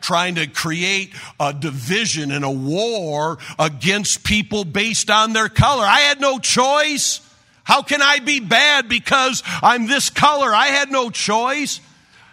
Trying 0.00 0.36
to 0.36 0.46
create 0.46 1.12
a 1.38 1.52
division 1.52 2.32
and 2.32 2.44
a 2.44 2.50
war 2.50 3.38
against 3.58 4.24
people 4.24 4.64
based 4.64 5.10
on 5.10 5.32
their 5.34 5.48
color. 5.48 5.84
I 5.84 6.00
had 6.00 6.20
no 6.20 6.38
choice. 6.38 7.20
How 7.64 7.82
can 7.82 8.00
I 8.00 8.18
be 8.18 8.40
bad 8.40 8.88
because 8.88 9.42
I'm 9.62 9.86
this 9.86 10.08
color? 10.08 10.52
I 10.52 10.68
had 10.68 10.90
no 10.90 11.10
choice. 11.10 11.80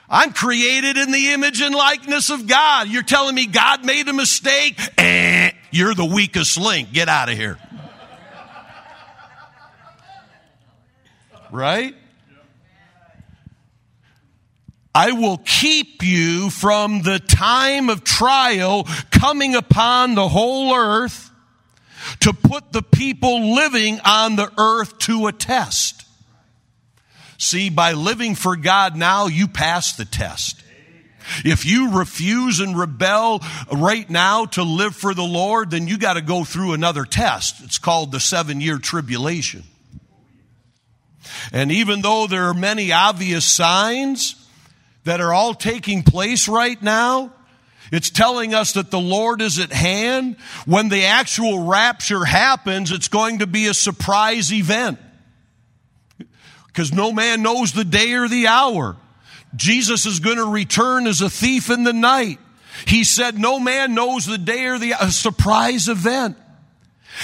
I'm 0.09 0.31
created 0.31 0.97
in 0.97 1.11
the 1.11 1.33
image 1.33 1.61
and 1.61 1.75
likeness 1.75 2.29
of 2.29 2.47
God. 2.47 2.87
You're 2.87 3.03
telling 3.03 3.35
me 3.35 3.45
God 3.45 3.85
made 3.85 4.07
a 4.07 4.13
mistake? 4.13 4.79
Eh, 4.97 5.51
you're 5.71 5.93
the 5.93 6.05
weakest 6.05 6.57
link. 6.57 6.93
Get 6.93 7.09
out 7.09 7.29
of 7.29 7.37
here. 7.37 7.59
Right? 11.51 11.95
I 14.97 15.11
will 15.11 15.37
keep 15.37 16.01
you 16.01 16.49
from 16.49 17.03
the 17.03 17.19
time 17.19 17.91
of 17.91 18.03
trial 18.03 18.85
coming 19.11 19.53
upon 19.53 20.15
the 20.15 20.27
whole 20.27 20.73
earth 20.73 21.29
to 22.21 22.33
put 22.33 22.71
the 22.71 22.81
people 22.81 23.53
living 23.53 23.99
on 24.03 24.37
the 24.37 24.51
earth 24.57 24.97
to 25.01 25.27
a 25.27 25.31
test. 25.31 26.03
See, 27.37 27.69
by 27.69 27.93
living 27.93 28.33
for 28.33 28.55
God 28.55 28.95
now, 28.95 29.27
you 29.27 29.47
pass 29.47 29.95
the 29.95 30.05
test. 30.05 30.63
If 31.45 31.63
you 31.63 31.91
refuse 31.99 32.59
and 32.59 32.75
rebel 32.75 33.43
right 33.71 34.09
now 34.09 34.45
to 34.45 34.63
live 34.63 34.95
for 34.95 35.13
the 35.13 35.21
Lord, 35.21 35.69
then 35.69 35.87
you 35.87 35.99
got 35.99 36.13
to 36.13 36.21
go 36.21 36.43
through 36.43 36.73
another 36.73 37.05
test. 37.05 37.63
It's 37.63 37.77
called 37.77 38.11
the 38.11 38.19
seven 38.19 38.61
year 38.61 38.79
tribulation. 38.79 39.61
And 41.53 41.71
even 41.71 42.01
though 42.01 42.25
there 42.25 42.45
are 42.45 42.55
many 42.55 42.91
obvious 42.91 43.45
signs 43.45 44.36
that 45.07 45.21
are 45.21 45.33
all 45.33 45.53
taking 45.53 46.03
place 46.03 46.49
right 46.49 46.81
now, 46.81 47.31
it's 47.93 48.09
telling 48.09 48.53
us 48.53 48.73
that 48.73 48.91
the 48.91 48.99
Lord 48.99 49.41
is 49.41 49.57
at 49.57 49.71
hand. 49.71 50.35
When 50.65 50.89
the 50.89 51.05
actual 51.05 51.63
rapture 51.63 52.25
happens, 52.25 52.91
it's 52.91 53.07
going 53.07 53.39
to 53.39 53.47
be 53.47 53.67
a 53.67 53.73
surprise 53.73 54.51
event 54.51 54.99
because 56.67 56.91
no 56.91 57.13
man 57.13 57.41
knows 57.41 57.71
the 57.71 57.85
day 57.85 58.15
or 58.15 58.27
the 58.27 58.47
hour. 58.47 58.97
Jesus 59.55 60.05
is 60.05 60.19
going 60.19 60.35
to 60.35 60.51
return 60.51 61.07
as 61.07 61.21
a 61.21 61.29
thief 61.29 61.69
in 61.69 61.85
the 61.85 61.93
night. 61.93 62.39
He 62.85 63.05
said, 63.05 63.39
No 63.39 63.61
man 63.61 63.95
knows 63.95 64.25
the 64.25 64.37
day 64.37 64.65
or 64.65 64.77
the 64.77 64.91
a 64.99 65.09
surprise 65.09 65.87
event. 65.87 66.35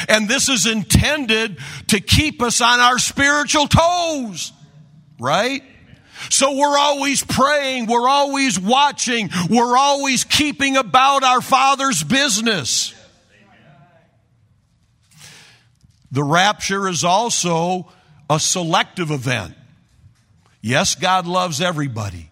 And 0.08 0.30
this 0.30 0.48
is 0.48 0.66
intended 0.66 1.58
to 1.90 2.00
keep 2.00 2.42
us 2.42 2.62
on 2.62 2.80
our 2.80 2.98
spiritual 2.98 3.68
toes, 3.68 4.54
right? 5.20 5.64
So 6.34 6.52
we're 6.58 6.80
always 6.80 7.24
praying, 7.24 7.86
we're 7.86 8.10
always 8.10 8.60
watching, 8.60 9.30
we're 9.52 9.78
always 9.78 10.24
keeping 10.24 10.78
about 10.78 11.24
our 11.24 11.42
Father's 11.42 12.02
business. 12.02 12.92
The 16.12 16.24
rapture 16.24 16.88
is 16.88 17.04
also 17.04 17.88
a 18.32 18.40
selective 18.40 19.12
event. 19.12 19.54
Yes, 20.60 20.96
God 20.96 21.28
loves 21.28 21.62
everybody. 21.62 22.32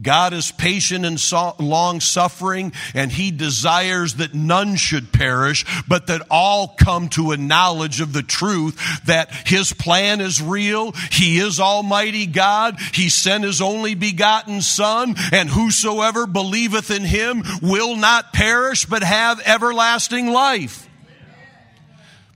God 0.00 0.32
is 0.32 0.52
patient 0.52 1.04
and 1.04 1.18
so 1.18 1.54
long 1.58 2.00
suffering, 2.00 2.72
and 2.94 3.10
He 3.10 3.30
desires 3.30 4.14
that 4.14 4.34
none 4.34 4.76
should 4.76 5.12
perish, 5.12 5.64
but 5.88 6.06
that 6.06 6.22
all 6.30 6.68
come 6.68 7.08
to 7.10 7.32
a 7.32 7.36
knowledge 7.36 8.00
of 8.00 8.12
the 8.12 8.22
truth 8.22 9.04
that 9.06 9.32
His 9.46 9.72
plan 9.72 10.20
is 10.20 10.40
real. 10.40 10.92
He 11.10 11.38
is 11.38 11.58
Almighty 11.58 12.26
God. 12.26 12.78
He 12.92 13.08
sent 13.08 13.44
His 13.44 13.60
only 13.60 13.94
begotten 13.94 14.62
Son, 14.62 15.16
and 15.32 15.48
whosoever 15.48 16.26
believeth 16.26 16.90
in 16.90 17.04
Him 17.04 17.42
will 17.60 17.96
not 17.96 18.32
perish, 18.32 18.86
but 18.86 19.02
have 19.02 19.40
everlasting 19.44 20.28
life. 20.28 20.88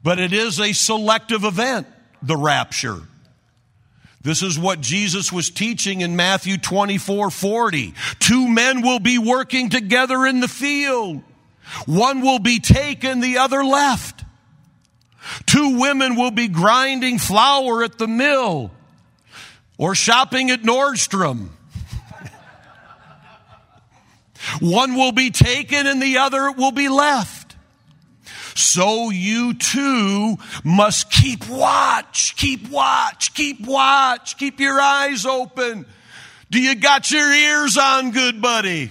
But 0.03 0.19
it 0.19 0.33
is 0.33 0.59
a 0.59 0.73
selective 0.73 1.45
event 1.45 1.87
the 2.23 2.37
rapture. 2.37 3.03
This 4.23 4.43
is 4.43 4.59
what 4.59 4.81
Jesus 4.81 5.33
was 5.33 5.51
teaching 5.51 6.01
in 6.01 6.15
Matthew 6.15 6.57
24 6.57 7.31
40. 7.31 7.95
Two 8.21 8.49
men 8.49 8.83
will 8.83 9.01
be 9.01 9.19
working 9.19 9.69
together 9.69 10.25
in 10.27 10.41
the 10.41 10.49
field. 10.49 11.23
One 11.87 12.21
will 12.21 12.39
be 12.39 12.61
taken, 12.61 13.21
the 13.21 13.39
other 13.39 13.65
left. 13.65 14.25
Two 15.47 15.79
women 15.81 16.17
will 16.17 16.31
be 16.31 16.49
grinding 16.49 17.19
flour 17.19 17.83
at 17.83 17.99
the 17.99 18.07
mill 18.07 18.71
or 19.79 19.95
shopping 19.95 20.51
at 20.51 20.63
Nordstrom. 20.63 21.49
One 24.61 24.95
will 24.95 25.13
be 25.13 25.31
taken 25.31 25.87
and 25.87 26.03
the 26.03 26.19
other 26.19 26.51
will 26.51 26.73
be 26.73 26.89
left 26.89 27.42
so 28.63 29.11
you 29.11 29.55
too 29.55 30.37
must 30.65 31.11
keep 31.11 31.49
watch, 31.49 32.37
keep 32.37 32.71
watch, 32.71 33.35
keep 33.35 33.67
watch, 33.67 34.39
keep 34.39 34.61
your 34.61 34.81
eyes 34.81 35.27
open. 35.27 35.87
Do 36.51 36.61
you 36.61 36.75
got 36.75 37.11
your 37.11 37.33
ears 37.33 37.77
on, 37.79 38.11
good 38.11 38.41
buddy? 38.41 38.91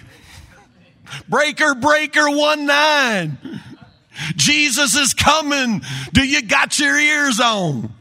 Breaker, 1.28 1.76
breaker, 1.76 2.30
one 2.30 2.66
nine. 2.66 3.38
Jesus 4.36 4.96
is 4.96 5.14
coming. 5.14 5.82
Do 6.14 6.26
you 6.26 6.42
got 6.42 6.78
your 6.80 6.98
ears 6.98 7.40
on? 7.40 7.94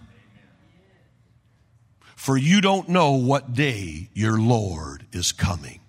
For 2.16 2.36
you 2.36 2.60
don't 2.60 2.88
know 2.88 3.12
what 3.12 3.54
day 3.54 4.10
your 4.12 4.38
Lord 4.38 5.06
is 5.12 5.32
coming. 5.32 5.80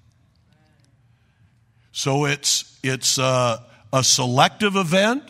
So 1.92 2.26
it's, 2.26 2.80
it's 2.84 3.18
a, 3.18 3.66
a 3.92 4.04
selective 4.04 4.76
event. 4.76 5.24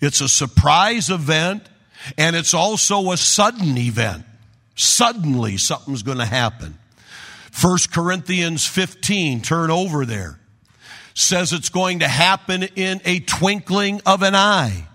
It's 0.00 0.20
a 0.20 0.28
surprise 0.28 1.10
event 1.10 1.68
and 2.18 2.34
it's 2.36 2.54
also 2.54 3.12
a 3.12 3.16
sudden 3.16 3.76
event. 3.78 4.24
Suddenly 4.74 5.56
something's 5.58 6.02
going 6.02 6.18
to 6.18 6.24
happen. 6.24 6.78
1 7.60 7.78
Corinthians 7.92 8.66
15, 8.66 9.42
turn 9.42 9.70
over 9.70 10.06
there, 10.06 10.40
says 11.14 11.52
it's 11.52 11.68
going 11.68 12.00
to 12.00 12.08
happen 12.08 12.62
in 12.62 13.00
a 13.04 13.20
twinkling 13.20 14.00
of 14.06 14.22
an 14.22 14.34
eye, 14.34 14.86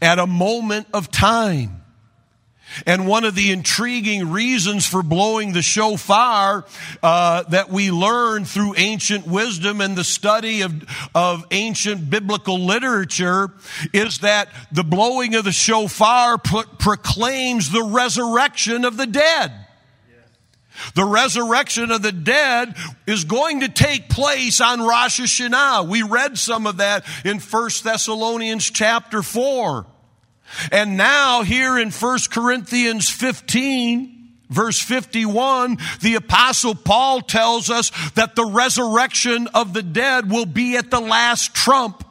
at 0.00 0.18
a 0.18 0.26
moment 0.26 0.86
of 0.92 1.10
time. 1.10 1.81
And 2.86 3.06
one 3.06 3.24
of 3.24 3.34
the 3.34 3.50
intriguing 3.50 4.30
reasons 4.30 4.86
for 4.86 5.02
blowing 5.02 5.52
the 5.52 5.62
shofar 5.62 6.64
uh, 7.02 7.42
that 7.44 7.70
we 7.70 7.90
learn 7.90 8.44
through 8.44 8.74
ancient 8.76 9.26
wisdom 9.26 9.80
and 9.80 9.96
the 9.96 10.04
study 10.04 10.62
of, 10.62 10.72
of 11.14 11.44
ancient 11.50 12.08
biblical 12.08 12.58
literature 12.58 13.50
is 13.92 14.18
that 14.18 14.48
the 14.70 14.84
blowing 14.84 15.34
of 15.34 15.44
the 15.44 15.52
shofar 15.52 16.38
pro- 16.38 16.62
proclaims 16.78 17.70
the 17.70 17.82
resurrection 17.82 18.84
of 18.84 18.96
the 18.96 19.06
dead. 19.06 19.52
The 20.94 21.04
resurrection 21.04 21.90
of 21.90 22.02
the 22.02 22.12
dead 22.12 22.74
is 23.06 23.24
going 23.24 23.60
to 23.60 23.68
take 23.68 24.08
place 24.08 24.60
on 24.60 24.80
Rosh 24.80 25.20
Hashanah. 25.20 25.88
We 25.88 26.02
read 26.02 26.38
some 26.38 26.66
of 26.66 26.78
that 26.78 27.04
in 27.24 27.38
1 27.38 27.70
Thessalonians 27.84 28.70
chapter 28.70 29.22
4. 29.22 29.86
And 30.70 30.96
now 30.96 31.42
here 31.42 31.78
in 31.78 31.90
1 31.90 32.18
Corinthians 32.30 33.08
15, 33.08 34.28
verse 34.50 34.80
51, 34.80 35.78
the 36.00 36.16
apostle 36.16 36.74
Paul 36.74 37.22
tells 37.22 37.70
us 37.70 37.90
that 38.14 38.36
the 38.36 38.44
resurrection 38.44 39.48
of 39.54 39.72
the 39.72 39.82
dead 39.82 40.30
will 40.30 40.46
be 40.46 40.76
at 40.76 40.90
the 40.90 41.00
last 41.00 41.54
trump. 41.54 42.04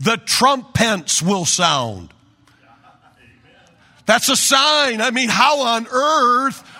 The 0.00 0.16
trumpets 0.16 1.22
will 1.22 1.44
sound. 1.44 2.12
That's 4.06 4.28
a 4.28 4.36
sign. 4.36 5.00
I 5.00 5.10
mean, 5.10 5.28
how 5.28 5.62
on 5.62 5.86
earth 5.90 6.70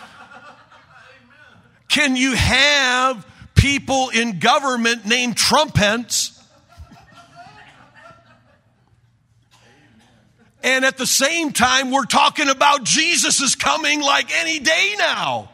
can 1.88 2.16
you 2.16 2.34
have 2.34 3.26
people 3.54 4.10
in 4.10 4.40
government 4.40 5.06
named 5.06 5.36
trumpets? 5.36 6.33
And 10.64 10.86
at 10.86 10.96
the 10.96 11.06
same 11.06 11.52
time, 11.52 11.90
we're 11.90 12.06
talking 12.06 12.48
about 12.48 12.84
Jesus 12.84 13.42
is 13.42 13.54
coming 13.54 14.00
like 14.00 14.34
any 14.34 14.60
day 14.60 14.94
now. 14.96 15.50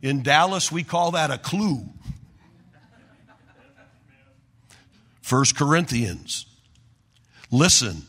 In 0.00 0.22
Dallas, 0.22 0.70
we 0.70 0.84
call 0.84 1.10
that 1.10 1.32
a 1.32 1.38
clue. 1.38 1.84
First 5.22 5.56
Corinthians. 5.56 6.46
Listen, 7.50 8.02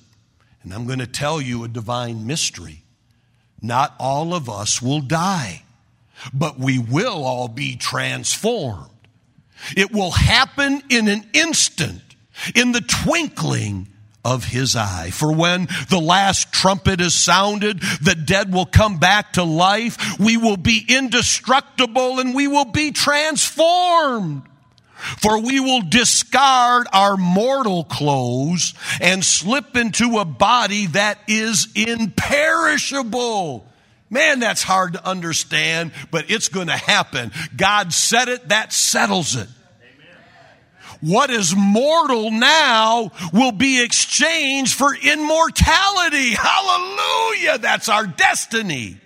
and 0.61 0.71
I'm 0.71 0.85
going 0.85 0.99
to 0.99 1.07
tell 1.07 1.41
you 1.41 1.63
a 1.63 1.67
divine 1.67 2.27
mystery. 2.27 2.83
Not 3.59 3.95
all 3.99 4.35
of 4.35 4.49
us 4.49 4.83
will 4.83 5.01
die, 5.01 5.63
but 6.31 6.59
we 6.59 6.77
will 6.77 7.23
all 7.25 7.47
be 7.47 7.75
transformed. 7.75 8.91
It 9.75 9.91
will 9.91 10.11
happen 10.11 10.83
in 10.91 11.07
an 11.07 11.27
instant, 11.33 12.01
in 12.53 12.71
the 12.71 12.81
twinkling 12.81 13.87
of 14.25 14.45
his 14.45 14.75
eye. 14.75 15.09
For 15.11 15.33
when 15.33 15.67
the 15.89 15.99
last 15.99 16.51
trumpet 16.51 17.01
is 17.01 17.13
sounded, 17.13 17.81
the 18.01 18.15
dead 18.15 18.53
will 18.53 18.65
come 18.65 18.97
back 18.97 19.33
to 19.33 19.43
life. 19.43 20.19
We 20.19 20.37
will 20.37 20.57
be 20.57 20.85
indestructible 20.87 22.19
and 22.19 22.33
we 22.33 22.47
will 22.47 22.65
be 22.65 22.91
transformed. 22.91 24.43
For 25.21 25.41
we 25.41 25.59
will 25.59 25.81
discard 25.81 26.87
our 26.93 27.17
mortal 27.17 27.83
clothes 27.83 28.73
and 29.01 29.23
slip 29.23 29.75
into 29.75 30.19
a 30.19 30.25
body 30.25 30.85
that 30.87 31.19
is 31.27 31.67
imperishable. 31.75 33.67
Man, 34.09 34.39
that's 34.39 34.63
hard 34.63 34.93
to 34.93 35.05
understand, 35.05 35.91
but 36.09 36.31
it's 36.31 36.47
going 36.47 36.67
to 36.67 36.77
happen. 36.77 37.31
God 37.57 37.91
said 37.91 38.29
it, 38.29 38.49
that 38.49 38.71
settles 38.71 39.35
it. 39.35 39.49
What 41.03 41.29
is 41.29 41.53
mortal 41.53 42.31
now 42.31 43.11
will 43.33 43.51
be 43.51 43.83
exchanged 43.83 44.73
for 44.73 44.95
immortality. 44.95 46.31
Hallelujah. 46.31 47.57
That's 47.57 47.89
our 47.89 48.07
destiny. 48.07 48.97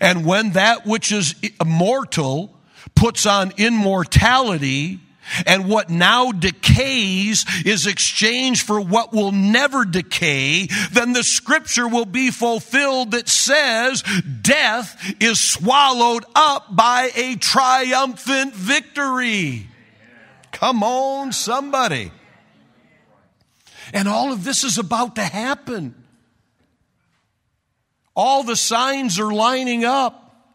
And 0.00 0.24
when 0.24 0.52
that 0.52 0.86
which 0.86 1.10
is 1.10 1.34
immortal 1.60 2.56
puts 2.94 3.26
on 3.26 3.52
immortality, 3.56 5.00
and 5.46 5.68
what 5.68 5.90
now 5.90 6.32
decays 6.32 7.44
is 7.64 7.86
exchanged 7.86 8.66
for 8.66 8.80
what 8.80 9.12
will 9.12 9.32
never 9.32 9.84
decay, 9.84 10.68
then 10.92 11.12
the 11.12 11.24
scripture 11.24 11.88
will 11.88 12.06
be 12.06 12.30
fulfilled 12.30 13.12
that 13.12 13.28
says 13.28 14.04
death 14.42 15.14
is 15.20 15.40
swallowed 15.40 16.24
up 16.34 16.74
by 16.74 17.10
a 17.14 17.36
triumphant 17.36 18.54
victory. 18.54 19.69
Come 20.60 20.82
on, 20.82 21.32
somebody. 21.32 22.12
And 23.94 24.06
all 24.06 24.30
of 24.30 24.44
this 24.44 24.62
is 24.62 24.76
about 24.76 25.16
to 25.16 25.22
happen. 25.22 25.94
All 28.14 28.44
the 28.44 28.56
signs 28.56 29.18
are 29.18 29.32
lining 29.32 29.86
up. 29.86 30.52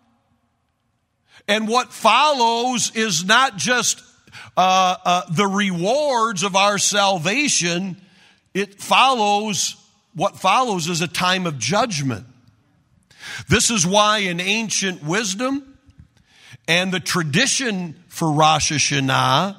And 1.48 1.68
what 1.68 1.92
follows 1.92 2.96
is 2.96 3.26
not 3.26 3.58
just 3.58 4.04
uh, 4.56 4.96
uh, 5.04 5.22
the 5.32 5.48
rewards 5.48 6.44
of 6.44 6.56
our 6.56 6.78
salvation, 6.78 7.98
it 8.54 8.80
follows, 8.80 9.76
what 10.14 10.38
follows 10.38 10.88
is 10.88 11.02
a 11.02 11.08
time 11.08 11.48
of 11.48 11.58
judgment. 11.58 12.28
This 13.50 13.72
is 13.72 13.88
why 13.88 14.20
in 14.20 14.40
ancient 14.40 15.04
wisdom 15.04 15.80
and 16.68 16.92
the 16.92 17.00
tradition 17.00 17.96
for 18.08 18.32
Rosh 18.32 18.72
Hashanah, 18.72 19.58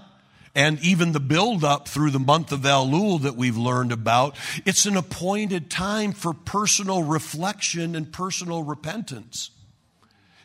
and 0.56 0.80
even 0.80 1.12
the 1.12 1.20
build 1.20 1.62
up 1.62 1.86
through 1.86 2.10
the 2.10 2.18
month 2.18 2.50
of 2.50 2.60
Elul 2.60 3.20
that 3.22 3.36
we've 3.36 3.58
learned 3.58 3.92
about, 3.92 4.36
it's 4.64 4.86
an 4.86 4.96
appointed 4.96 5.70
time 5.70 6.12
for 6.12 6.32
personal 6.32 7.02
reflection 7.02 7.94
and 7.94 8.10
personal 8.10 8.62
repentance. 8.62 9.50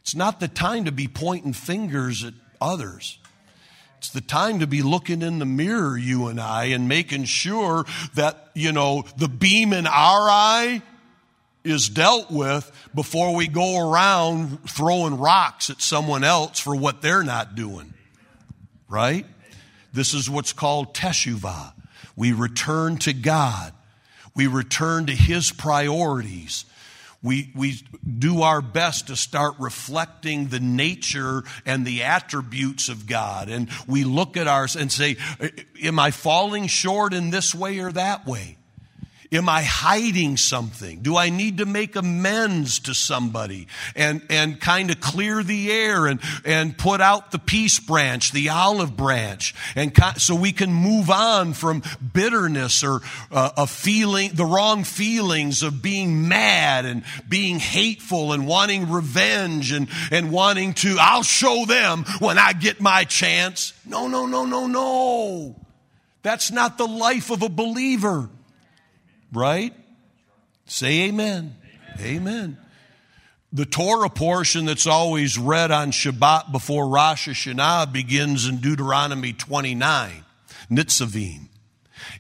It's 0.02 0.14
not 0.14 0.42
the 0.42 0.50
time 0.50 0.84
to 0.84 0.92
be 0.92 1.08
pointing 1.08 1.54
fingers 1.54 2.26
at 2.26 2.34
others. 2.60 3.20
It's 4.00 4.10
the 4.10 4.20
time 4.20 4.60
to 4.60 4.68
be 4.68 4.82
looking 4.82 5.22
in 5.22 5.40
the 5.40 5.46
mirror, 5.46 5.98
you 5.98 6.28
and 6.28 6.42
I, 6.42 6.66
and 6.66 6.90
making 6.90 7.24
sure 7.24 7.86
that, 8.16 8.50
you 8.54 8.74
know, 8.74 9.06
the 9.16 9.30
beam 9.30 9.72
in 9.72 9.88
our 9.88 10.30
eye 10.30 10.82
is 11.64 11.88
dealt 11.88 12.30
with 12.30 12.70
before 12.94 13.34
we 13.34 13.48
go 13.48 13.90
around 13.90 14.60
throwing 14.70 15.20
rocks 15.20 15.70
at 15.70 15.80
someone 15.82 16.26
else 16.26 16.60
for 16.60 16.76
what 16.76 17.02
they're 17.02 17.24
not 17.24 17.56
doing. 17.56 17.94
Right? 18.90 19.26
This 19.94 20.14
is 20.14 20.30
what's 20.30 20.54
called 20.54 20.94
teshuvah. 20.94 21.74
We 22.16 22.34
return 22.34 22.98
to 23.00 23.14
God. 23.14 23.74
We 24.36 24.48
return 24.48 25.08
to 25.08 25.14
His 25.14 25.52
priorities. 25.52 26.66
We, 27.24 27.52
we 27.56 27.76
do 28.18 28.42
our 28.42 28.62
best 28.62 29.08
to 29.08 29.16
start 29.16 29.56
reflecting 29.60 30.48
the 30.48 30.60
nature 30.60 31.44
and 31.66 31.86
the 31.86 32.04
attributes 32.04 32.90
of 32.90 33.06
God. 33.06 33.48
And 33.50 33.70
we 33.88 34.04
look 34.04 34.38
at 34.38 34.48
ours 34.48 34.76
and 34.76 34.92
say, 34.92 35.18
Am 35.84 36.00
I 36.00 36.12
falling 36.12 36.68
short 36.68 37.14
in 37.14 37.30
this 37.30 37.54
way 37.54 37.80
or 37.80 37.92
that 37.92 38.26
way? 38.26 38.58
Am 39.34 39.48
I 39.48 39.62
hiding 39.62 40.36
something? 40.36 41.00
Do 41.00 41.16
I 41.16 41.30
need 41.30 41.60
to 41.60 41.66
make 41.66 41.96
amends 41.96 42.80
to 42.80 42.94
somebody 42.94 43.68
and, 43.96 44.22
and 44.30 44.60
kind 44.60 44.92
of 44.92 45.00
clear 45.00 45.42
the 45.42 45.72
air 45.72 46.06
and, 46.08 46.20
and 46.44 46.78
put 46.78 47.00
out 47.00 47.32
the 47.32 47.40
peace 47.40 47.80
branch, 47.80 48.34
the 48.34 48.50
olive 48.50 48.98
branch, 48.98 49.56
and 49.74 49.98
so 50.18 50.36
we 50.36 50.52
can 50.52 50.74
move 50.74 51.10
on 51.10 51.54
from 51.54 51.82
bitterness 52.14 52.84
or 52.84 53.00
uh, 53.32 53.52
a 53.56 53.68
feeling, 53.68 54.32
the 54.34 54.44
wrong 54.44 54.84
feelings 54.84 55.64
of 55.64 55.82
being 55.82 56.28
mad 56.28 56.84
and 56.84 57.04
being 57.30 57.58
hateful 57.58 58.34
and 58.34 58.46
wanting 58.46 58.90
revenge 58.90 59.72
and, 59.72 59.88
and 60.12 60.30
wanting 60.30 60.74
to, 60.74 60.98
I'll 61.00 61.24
show 61.24 61.66
them 61.66 62.04
when 62.20 62.38
I 62.38 62.52
get 62.52 62.82
my 62.82 63.06
chance. 63.06 63.72
No, 63.86 64.10
no, 64.10 64.26
no, 64.26 64.44
no, 64.44 64.68
no. 64.68 65.56
That's 66.22 66.52
not 66.52 66.78
the 66.78 66.86
life 66.86 67.32
of 67.32 67.44
a 67.44 67.50
believer. 67.50 68.30
Right? 69.32 69.74
Say 70.66 71.08
amen. 71.08 71.56
amen. 72.00 72.18
Amen. 72.18 72.58
The 73.54 73.66
Torah 73.66 74.10
portion 74.10 74.66
that's 74.66 74.88
always 74.88 75.38
read 75.38 75.72
on 75.72 75.92
Shabbat 75.92 76.54
before 76.54 76.88
Rosh 76.88 77.28
Hashanah 77.28 77.92
begins 77.92 78.48
in 78.48 78.62
Deuteronomy 78.62 79.34
29, 79.34 80.24
Nitzavim. 80.70 81.48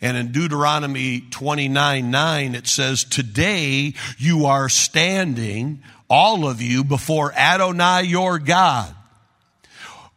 And 0.01 0.17
in 0.17 0.33
Deuteronomy 0.33 1.21
29 1.21 2.11
9, 2.11 2.55
it 2.55 2.67
says, 2.67 3.05
Today 3.05 3.93
you 4.17 4.45
are 4.45 4.67
standing, 4.67 5.83
all 6.09 6.47
of 6.47 6.61
you, 6.61 6.83
before 6.83 7.31
Adonai 7.33 8.03
your 8.03 8.37
God. 8.37 8.93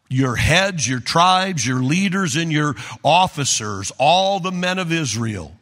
Your 0.09 0.35
heads, 0.35 0.87
your 0.89 1.01
tribes, 1.01 1.67
your 1.67 1.83
leaders, 1.83 2.35
and 2.35 2.53
your 2.53 2.75
officers, 3.05 3.93
all 3.99 4.41
the 4.41 4.53
men 4.53 4.81
of 4.81 4.93
Israel. 4.93 5.53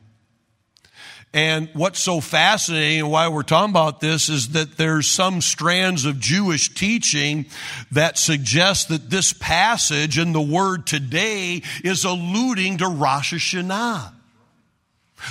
And 1.35 1.71
what's 1.73 1.99
so 1.99 2.21
fascinating 2.21 3.01
and 3.01 3.11
why 3.11 3.29
we're 3.29 3.43
talking 3.43 3.71
about 3.71 4.01
this 4.01 4.29
is 4.29 4.51
that 4.51 4.77
there's 4.77 5.07
some 5.07 5.41
strands 5.41 6.05
of 6.05 6.21
Jewish 6.21 6.75
teaching 6.75 7.47
that 7.91 8.19
suggest 8.19 8.91
that 8.91 9.09
this 9.09 9.33
passage 9.33 10.19
and 10.19 10.35
the 10.35 10.43
word 10.43 10.87
today 10.87 11.63
is 11.83 12.05
alluding 12.05 12.79
to 12.79 12.89
Rosh 12.89 13.33
Hashanah. 13.33 14.13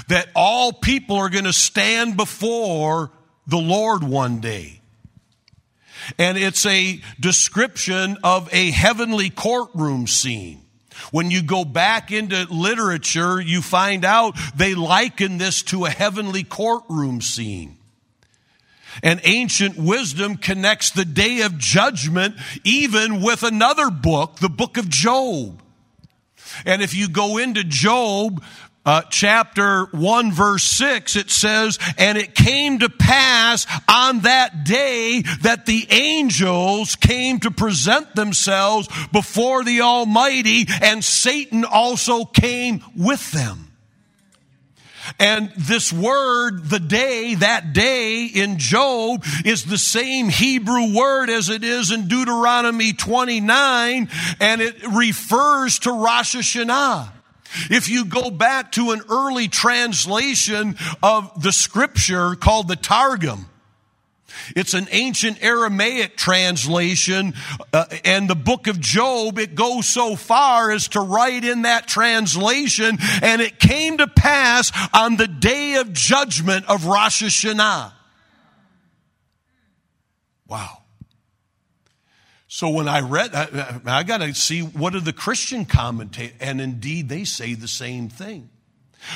That 0.08 0.30
all 0.36 0.74
people 0.74 1.18
are 1.18 1.30
going 1.30 1.44
to 1.44 1.54
stand 1.54 2.18
before 2.18 3.12
the 3.46 3.60
Lord 3.60 4.04
one 4.04 4.40
day. 4.40 4.82
And 6.18 6.36
it's 6.36 6.66
a 6.66 7.00
description 7.20 8.18
of 8.24 8.50
a 8.52 8.72
heavenly 8.72 9.30
courtroom 9.30 10.08
scene. 10.08 10.61
When 11.12 11.32
you 11.32 11.42
go 11.42 11.66
back 11.66 12.12
into 12.12 12.46
literature, 12.50 13.40
you 13.40 13.62
find 13.62 14.06
out 14.06 14.38
they 14.56 14.76
liken 14.76 15.38
this 15.38 15.62
to 15.64 15.86
a 15.86 15.90
heavenly 15.90 16.44
courtroom 16.44 17.22
scene. 17.22 17.78
And 19.02 19.22
ancient 19.24 19.78
wisdom 19.78 20.38
connects 20.38 20.92
the 20.92 21.06
day 21.06 21.42
of 21.42 21.58
judgment 21.58 22.36
even 22.64 23.22
with 23.22 23.44
another 23.44 23.90
book, 23.90 24.38
the 24.38 24.50
book 24.50 24.78
of 24.78 24.90
Job. 24.90 25.62
And 26.66 26.82
if 26.82 26.94
you 26.94 27.08
go 27.08 27.38
into 27.38 27.64
Job, 27.64 28.44
uh, 28.86 29.04
chapter 29.10 29.86
1 29.92 30.32
verse 30.32 30.64
6 30.64 31.16
it 31.16 31.30
says 31.30 31.78
and 31.98 32.18
it 32.18 32.34
came 32.34 32.80
to 32.80 32.90
pass 32.90 33.68
on 33.88 34.22
that 34.22 34.64
day 34.64 35.22
that 35.42 35.66
the 35.66 35.86
angels 35.92 36.96
came 36.96 37.40
to 37.40 37.52
present 37.52 38.16
themselves 38.16 38.88
before 39.12 39.64
the 39.64 39.82
almighty 39.82 40.66
and 40.82 41.04
satan 41.04 41.64
also 41.64 42.26
came 42.26 42.84
with 42.96 43.32
them 43.32 43.68
And 45.20 45.52
this 45.58 45.92
word, 45.92 46.70
the 46.70 46.80
day, 46.80 47.36
that 47.36 47.74
day 47.74 48.26
in 48.26 48.60
Job 48.60 49.26
is 49.44 49.66
the 49.66 49.78
same 49.78 50.30
Hebrew 50.30 50.96
word 50.96 51.30
as 51.30 51.50
it 51.50 51.64
is 51.64 51.92
in 51.92 52.08
Deuteronomy 52.08 52.94
29, 52.94 54.10
and 54.40 54.62
it 54.62 54.76
refers 54.88 55.80
to 55.80 55.92
Rosh 55.92 56.36
Hashanah. 56.36 57.12
If 57.70 57.90
you 57.90 58.06
go 58.06 58.32
back 58.32 58.72
to 58.74 58.92
an 58.92 59.02
early 59.10 59.48
translation 59.48 60.78
of 61.02 61.42
the 61.42 61.52
scripture 61.52 62.36
called 62.36 62.68
the 62.68 62.76
Targum, 62.76 63.48
it's 64.56 64.74
an 64.74 64.88
ancient 64.92 65.44
Aramaic 65.44 66.18
translation, 66.18 67.34
uh, 67.74 67.86
and 68.04 68.30
the 68.30 68.36
book 68.36 68.68
of 68.68 68.80
Job, 68.80 69.38
it 69.38 69.56
goes 69.56 69.88
so 69.88 70.16
far 70.16 70.72
as 70.72 70.88
to 70.90 71.02
write 71.02 71.44
in 71.44 71.64
that 71.64 71.88
translation, 71.88 72.98
and 73.22 73.42
it 73.42 73.60
came 73.60 73.98
to 73.98 74.08
pass 74.08 74.72
on 74.94 75.18
the 75.18 75.28
day 75.28 75.76
of 75.76 75.94
judgment 75.94 76.66
of 76.68 76.86
Rosh 76.86 77.24
Hashanah. 77.24 77.94
Wow. 80.48 80.81
So 82.62 82.70
when 82.70 82.88
I 82.88 83.00
read, 83.00 83.34
I, 83.34 83.82
I 83.88 84.04
got 84.04 84.20
to 84.20 84.36
see 84.36 84.62
what 84.62 84.94
are 84.94 85.00
the 85.00 85.14
Christian 85.14 85.66
commentators, 85.66 86.38
and 86.40 86.62
indeed 86.62 87.10
they 87.10 87.24
say 87.24 87.56
the 87.56 87.68
same 87.68 88.08
thing. 88.08 88.52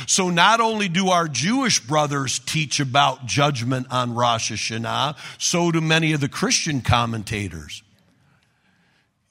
So 0.08 0.32
not 0.32 0.62
only 0.62 0.90
do 0.90 1.10
our 1.10 1.28
Jewish 1.28 1.80
brothers 1.80 2.40
teach 2.40 2.80
about 2.80 3.28
judgment 3.28 3.86
on 3.92 4.16
Rosh 4.16 4.52
Hashanah, 4.52 5.16
so 5.38 5.72
do 5.72 5.80
many 5.80 6.14
of 6.14 6.22
the 6.22 6.28
Christian 6.28 6.82
commentators. 6.82 7.84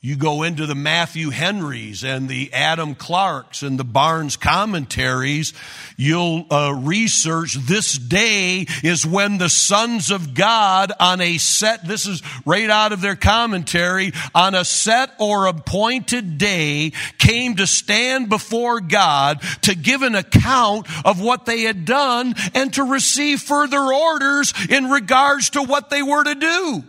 You 0.04 0.16
go 0.16 0.42
into 0.42 0.66
the 0.66 0.74
Matthew 0.74 1.30
Henrys 1.30 2.04
and 2.04 2.28
the 2.28 2.52
Adam 2.52 2.94
Clarkes 2.94 3.62
and 3.62 3.78
the 3.78 3.84
Barnes 3.84 4.36
commentaries, 4.36 5.54
you'll 5.96 6.44
uh, 6.50 6.74
research 6.74 7.54
this 7.54 7.94
day 7.94 8.66
is 8.82 9.06
when 9.06 9.38
the 9.38 9.48
sons 9.48 10.10
of 10.10 10.34
God 10.34 10.92
on 11.00 11.22
a 11.22 11.38
set, 11.38 11.88
this 11.88 12.06
is 12.06 12.22
right 12.44 12.68
out 12.68 12.92
of 12.92 13.00
their 13.00 13.16
commentary, 13.16 14.12
on 14.34 14.54
a 14.54 14.62
set 14.66 15.10
or 15.18 15.46
appointed 15.46 16.36
day 16.36 16.92
came 17.16 17.56
to 17.56 17.66
stand 17.66 18.28
before 18.28 18.80
God 18.80 19.40
to 19.62 19.74
give 19.74 20.02
an 20.02 20.16
account 20.16 20.86
of 21.06 21.22
what 21.22 21.46
they 21.46 21.62
had 21.62 21.86
done 21.86 22.34
and 22.52 22.74
to 22.74 22.84
receive 22.84 23.40
further 23.40 23.80
orders 23.80 24.52
in 24.68 24.90
regards 24.90 25.48
to 25.48 25.62
what 25.62 25.88
they 25.88 26.02
were 26.02 26.24
to 26.24 26.34
do. 26.34 26.84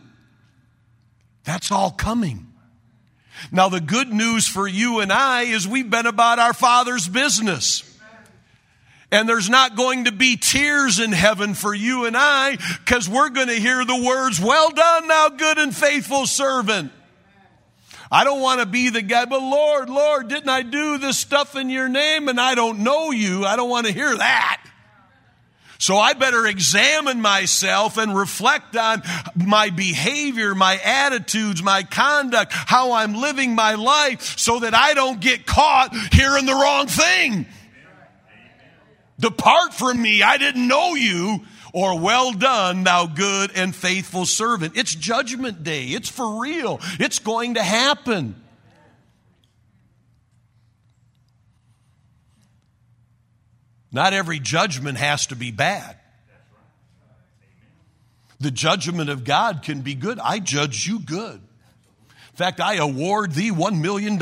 That's 1.45 1.71
all 1.71 1.91
coming. 1.91 2.51
Now, 3.51 3.69
the 3.69 3.81
good 3.81 4.11
news 4.11 4.47
for 4.47 4.67
you 4.67 4.99
and 4.99 5.11
I 5.11 5.43
is 5.43 5.67
we've 5.67 5.89
been 5.89 6.05
about 6.05 6.39
our 6.39 6.53
Father's 6.53 7.07
business. 7.07 7.83
And 9.11 9.29
there's 9.29 9.49
not 9.49 9.75
going 9.75 10.05
to 10.05 10.11
be 10.11 10.35
tears 10.35 10.99
in 10.99 11.11
heaven 11.11 11.53
for 11.53 11.73
you 11.73 12.05
and 12.05 12.17
I 12.17 12.57
because 12.83 13.07
we're 13.07 13.29
going 13.29 13.47
to 13.47 13.55
hear 13.55 13.85
the 13.85 14.03
words, 14.03 14.41
Well 14.41 14.71
done, 14.71 15.07
thou 15.07 15.29
good 15.29 15.57
and 15.57 15.75
faithful 15.75 16.25
servant. 16.25 16.91
I 18.11 18.23
don't 18.23 18.41
want 18.41 18.59
to 18.59 18.65
be 18.65 18.89
the 18.89 19.01
guy, 19.01 19.25
but 19.25 19.41
Lord, 19.41 19.89
Lord, 19.89 20.27
didn't 20.27 20.49
I 20.49 20.61
do 20.61 20.97
this 20.97 21.17
stuff 21.17 21.55
in 21.55 21.69
your 21.69 21.89
name 21.89 22.29
and 22.29 22.39
I 22.39 22.55
don't 22.55 22.79
know 22.79 23.11
you? 23.11 23.45
I 23.45 23.55
don't 23.55 23.69
want 23.69 23.87
to 23.87 23.93
hear 23.93 24.15
that. 24.15 24.64
So 25.77 25.97
I 25.97 26.13
better 26.13 26.45
examine 26.45 27.21
myself 27.21 27.97
and 27.97 28.15
reflect 28.15 28.75
on 28.75 29.03
my 29.35 29.69
behavior, 29.69 30.55
my 30.55 30.79
attitudes, 30.83 31.61
my 31.61 31.83
conduct, 31.83 32.51
how 32.53 32.93
I'm 32.93 33.13
living 33.13 33.55
my 33.55 33.75
life 33.75 34.37
so 34.39 34.59
that 34.59 34.73
I 34.73 34.93
don't 34.93 35.19
get 35.19 35.45
caught 35.45 35.95
hearing 36.13 36.45
the 36.45 36.53
wrong 36.53 36.87
thing. 36.87 37.45
Depart 39.19 39.73
from 39.73 40.01
me, 40.01 40.23
I 40.23 40.37
didn't 40.37 40.67
know 40.67 40.95
you. 40.95 41.45
Or 41.73 41.99
well 41.99 42.31
done, 42.31 42.85
thou 42.85 43.05
good 43.05 43.51
and 43.53 43.75
faithful 43.75 44.25
servant. 44.25 44.77
It's 44.77 44.95
judgment 44.95 45.61
day. 45.61 45.87
It's 45.87 46.07
for 46.07 46.39
real. 46.41 46.79
It's 47.01 47.19
going 47.19 47.55
to 47.55 47.63
happen. 47.63 48.41
Not 53.95 54.11
every 54.11 54.39
judgment 54.39 54.97
has 54.97 55.27
to 55.27 55.37
be 55.37 55.51
bad. 55.51 55.95
The 58.41 58.51
judgment 58.51 59.09
of 59.09 59.23
God 59.23 59.61
can 59.63 59.83
be 59.83 59.95
good. 59.95 60.19
I 60.19 60.39
judge 60.39 60.85
you 60.85 60.99
good. 60.99 61.35
In 61.35 62.35
fact, 62.35 62.59
I 62.59 62.75
award 62.75 63.31
thee 63.31 63.51
$1 63.51 63.79
million. 63.79 64.21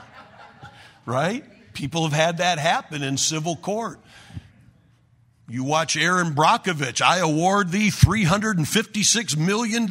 right? 1.06 1.44
People 1.72 2.02
have 2.02 2.12
had 2.12 2.36
that 2.36 2.58
happen 2.58 3.02
in 3.02 3.16
civil 3.16 3.56
court. 3.56 3.98
You 5.48 5.64
watch 5.64 5.96
Erin 5.96 6.34
Brockovich, 6.34 7.00
I 7.00 7.20
award 7.20 7.70
thee 7.70 7.88
$356 7.88 9.38
million 9.38 9.88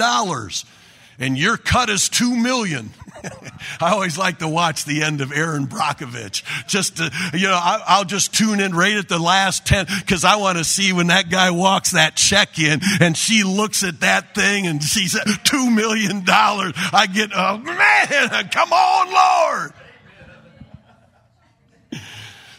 and 1.20 1.38
your 1.38 1.58
cut 1.58 1.90
is 1.90 2.10
two 2.10 2.36
million. 2.36 2.92
I 3.82 3.92
always 3.92 4.18
like 4.18 4.40
to 4.40 4.48
watch 4.48 4.86
the 4.86 5.04
end 5.04 5.22
of 5.22 5.32
Erin 5.32 5.68
Brockovich. 5.68 6.44
Just 6.68 6.98
to, 6.98 7.12
you 7.34 7.48
know, 7.48 7.60
I, 7.60 7.98
will 7.98 8.06
just 8.06 8.34
tune 8.34 8.60
in 8.60 8.76
right 8.76 8.96
at 8.96 9.10
the 9.10 9.20
last 9.20 9.66
10 9.66 9.88
because 10.00 10.24
I 10.24 10.36
want 10.36 10.58
to 10.58 10.64
see 10.64 10.94
when 10.94 11.08
that 11.08 11.30
guy 11.30 11.52
walks 11.52 11.92
that 11.92 12.16
check 12.16 12.60
in 12.60 12.82
and 13.02 13.18
she 13.18 13.44
looks 13.44 13.84
at 13.84 14.02
that 14.02 14.36
thing 14.36 14.68
and 14.68 14.84
she 14.84 15.08
said, 15.08 15.24
two 15.44 15.70
million 15.70 16.24
dollars. 16.24 16.74
I 16.76 17.08
get, 17.08 17.32
oh 17.34 17.58
man, 17.58 18.50
come 18.50 18.72
on, 18.72 19.14
Lord. 19.14 19.74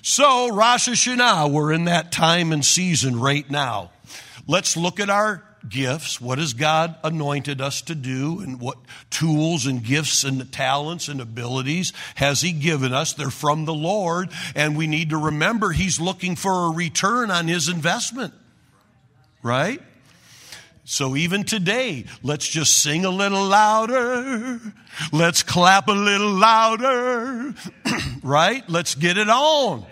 So, 0.02 0.54
Rosh 0.54 0.88
Hashanah, 0.88 1.50
we're 1.50 1.72
in 1.72 1.86
that 1.86 2.12
time 2.12 2.52
and 2.52 2.64
season 2.64 3.18
right 3.18 3.48
now. 3.50 3.90
Let's 4.46 4.76
look 4.76 5.00
at 5.00 5.10
our 5.10 5.42
gifts. 5.68 6.20
What 6.20 6.38
has 6.38 6.52
God 6.52 6.96
anointed 7.02 7.60
us 7.60 7.82
to 7.82 7.94
do? 7.94 8.40
And 8.40 8.60
what 8.60 8.78
tools 9.10 9.66
and 9.66 9.82
gifts 9.82 10.24
and 10.24 10.50
talents 10.52 11.08
and 11.08 11.20
abilities 11.20 11.92
has 12.16 12.40
He 12.40 12.52
given 12.52 12.92
us? 12.92 13.12
They're 13.12 13.30
from 13.30 13.64
the 13.64 13.74
Lord. 13.74 14.30
And 14.54 14.76
we 14.76 14.86
need 14.86 15.10
to 15.10 15.16
remember 15.16 15.70
He's 15.70 16.00
looking 16.00 16.36
for 16.36 16.66
a 16.66 16.70
return 16.70 17.30
on 17.30 17.48
His 17.48 17.68
investment. 17.68 18.34
Right? 19.42 19.80
So 20.84 21.16
even 21.16 21.42
today, 21.42 22.04
let's 22.22 22.46
just 22.46 22.80
sing 22.80 23.04
a 23.04 23.10
little 23.10 23.44
louder. 23.44 24.60
Let's 25.12 25.42
clap 25.42 25.88
a 25.88 25.92
little 25.92 26.30
louder. 26.30 27.54
right? 28.22 28.62
Let's 28.68 28.94
get 28.94 29.18
it 29.18 29.28
on. 29.28 29.84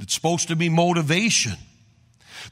It's 0.00 0.14
supposed 0.14 0.48
to 0.48 0.56
be 0.56 0.68
motivation. 0.68 1.52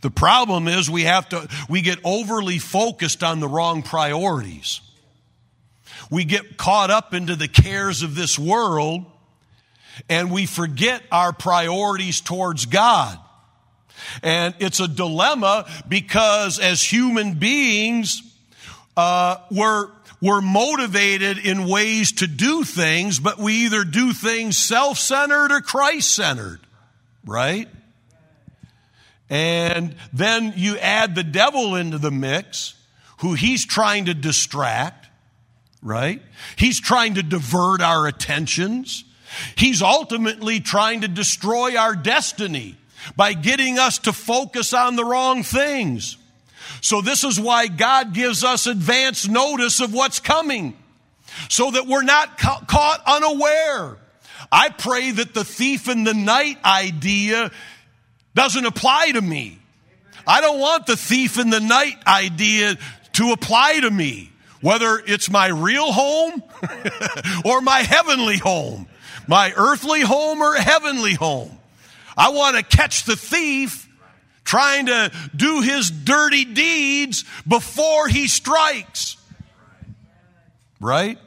The 0.01 0.11
problem 0.11 0.67
is 0.67 0.89
we 0.91 1.03
have 1.05 1.29
to, 1.31 1.49
we 1.69 1.83
get 1.83 1.99
overly 2.05 2.59
focused 2.59 3.23
on 3.23 3.41
the 3.41 3.49
wrong 3.49 3.83
priorities. 3.83 4.81
We 6.11 6.25
get 6.25 6.57
caught 6.57 6.91
up 6.91 7.15
into 7.15 7.37
the 7.37 7.49
cares 7.49 8.03
of 8.03 8.15
this 8.15 8.39
world 8.39 9.05
and 10.09 10.31
we 10.31 10.47
forget 10.47 11.03
our 11.13 11.33
priorities 11.33 12.21
towards 12.21 12.67
God. 12.67 13.19
And 14.23 14.55
it's 14.59 14.81
a 14.81 14.89
dilemma 14.89 15.69
because 15.87 16.59
as 16.59 16.83
human 16.83 17.35
beings, 17.35 18.23
uh, 18.97 19.37
we're, 19.51 19.89
we're 20.23 20.41
motivated 20.41 21.39
in 21.39 21.69
ways 21.69 22.13
to 22.13 22.27
do 22.27 22.65
things, 22.65 23.21
but 23.21 23.39
we 23.39 23.67
either 23.67 23.85
do 23.85 24.13
things 24.13 24.57
self 24.57 24.99
centered 24.99 25.53
or 25.53 25.61
Christ 25.61 26.15
centered, 26.15 26.61
right? 27.25 27.69
And 29.31 29.95
then 30.13 30.55
you 30.57 30.77
add 30.79 31.15
the 31.15 31.23
devil 31.23 31.77
into 31.77 31.99
the 31.99 32.11
mix, 32.11 32.75
who 33.19 33.35
he's 33.35 33.65
trying 33.65 34.07
to 34.07 34.15
distract, 34.15 35.07
right? 35.81 36.21
He's 36.57 36.81
trying 36.81 37.15
to 37.15 37.23
divert 37.23 37.81
our 37.81 38.09
attentions. 38.09 39.05
He's 39.57 39.83
ultimately 39.83 40.59
trying 40.59 41.03
to 41.03 41.09
destroy 41.09 41.77
our 41.77 41.95
destiny 41.95 42.77
by 43.17 43.33
getting 43.33 43.79
us 43.79 43.99
to 43.99 44.13
focus 44.13 44.75
on 44.75 44.97
the 44.97 45.05
wrong 45.05 45.45
things. 45.45 46.17
So 46.81 47.01
this 47.01 47.23
is 47.23 47.39
why 47.39 47.69
God 47.69 48.13
gives 48.13 48.43
us 48.43 48.67
advance 48.67 49.29
notice 49.29 49.81
of 49.81 49.95
what's 49.95 50.19
coming 50.19 50.77
so 51.49 51.71
that 51.71 51.87
we're 51.87 52.03
not 52.03 52.37
ca- 52.37 52.65
caught 52.67 53.03
unaware. 53.07 53.97
I 54.51 54.71
pray 54.71 55.13
that 55.13 55.35
the 55.35 55.45
thief 55.45 55.89
in 55.89 56.05
the 56.05 56.15
night 56.15 56.59
idea 56.65 57.53
doesn't 58.35 58.65
apply 58.65 59.13
to 59.13 59.21
me. 59.21 59.59
I 60.27 60.41
don't 60.41 60.61
want 60.61 60.87
the 60.87 60.97
thief 60.97 61.39
in 61.39 61.51
the 61.51 61.61
night 61.61 61.97
idea 62.07 62.77
to 63.15 63.33
apply 63.33 63.81
to 63.81 63.91
me, 63.91 64.31
whether 64.61 65.03
it's 65.07 65.31
my 65.31 65.49
real 65.49 65.93
home 65.93 66.43
or 67.45 67.61
my 67.61 67.81
heavenly 67.81 68.37
home, 68.37 68.87
my 69.27 69.53
earthly 69.57 70.03
home 70.03 70.41
or 70.41 70.55
heavenly 70.55 71.15
home. 71.15 71.59
I 72.17 72.31
want 72.31 72.57
to 72.57 72.63
catch 72.63 73.05
the 73.05 73.17
thief 73.17 73.89
trying 74.45 74.87
to 74.87 75.13
do 75.35 75.61
his 75.61 75.91
dirty 75.91 76.45
deeds 76.45 77.25
before 77.47 78.09
he 78.09 78.27
strikes. 78.27 79.17
Right? 80.81 81.19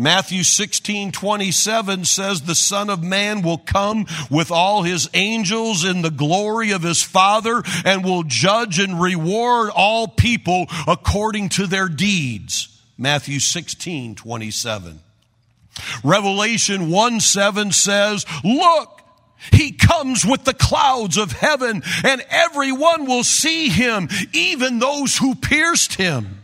Matthew 0.00 0.44
16, 0.44 1.10
27 1.10 2.04
says 2.04 2.42
the 2.42 2.54
Son 2.54 2.88
of 2.88 3.02
Man 3.02 3.42
will 3.42 3.58
come 3.58 4.06
with 4.30 4.52
all 4.52 4.84
his 4.84 5.10
angels 5.12 5.84
in 5.84 6.02
the 6.02 6.10
glory 6.10 6.70
of 6.70 6.84
his 6.84 7.02
Father 7.02 7.64
and 7.84 8.04
will 8.04 8.22
judge 8.22 8.78
and 8.78 9.00
reward 9.00 9.70
all 9.74 10.06
people 10.06 10.66
according 10.86 11.48
to 11.50 11.66
their 11.66 11.88
deeds. 11.88 12.80
Matthew 12.96 13.40
16, 13.40 14.14
27. 14.14 15.00
Revelation 16.04 16.90
1 16.90 17.18
7 17.18 17.72
says, 17.72 18.24
Look, 18.44 19.02
he 19.52 19.72
comes 19.72 20.24
with 20.24 20.44
the 20.44 20.54
clouds 20.54 21.16
of 21.16 21.32
heaven, 21.32 21.82
and 22.04 22.24
everyone 22.30 23.06
will 23.06 23.24
see 23.24 23.68
him, 23.68 24.08
even 24.32 24.78
those 24.78 25.16
who 25.16 25.34
pierced 25.34 25.94
him. 25.94 26.37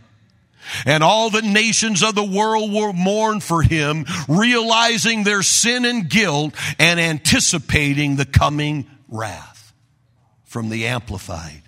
And 0.85 1.03
all 1.03 1.29
the 1.29 1.41
nations 1.41 2.03
of 2.03 2.15
the 2.15 2.23
world 2.23 2.71
will 2.71 2.93
mourn 2.93 3.39
for 3.39 3.61
him, 3.61 4.05
realizing 4.27 5.23
their 5.23 5.43
sin 5.43 5.85
and 5.85 6.09
guilt 6.09 6.53
and 6.79 6.99
anticipating 6.99 8.15
the 8.15 8.25
coming 8.25 8.87
wrath. 9.07 9.73
From 10.45 10.69
the 10.69 10.87
Amplified. 10.87 11.63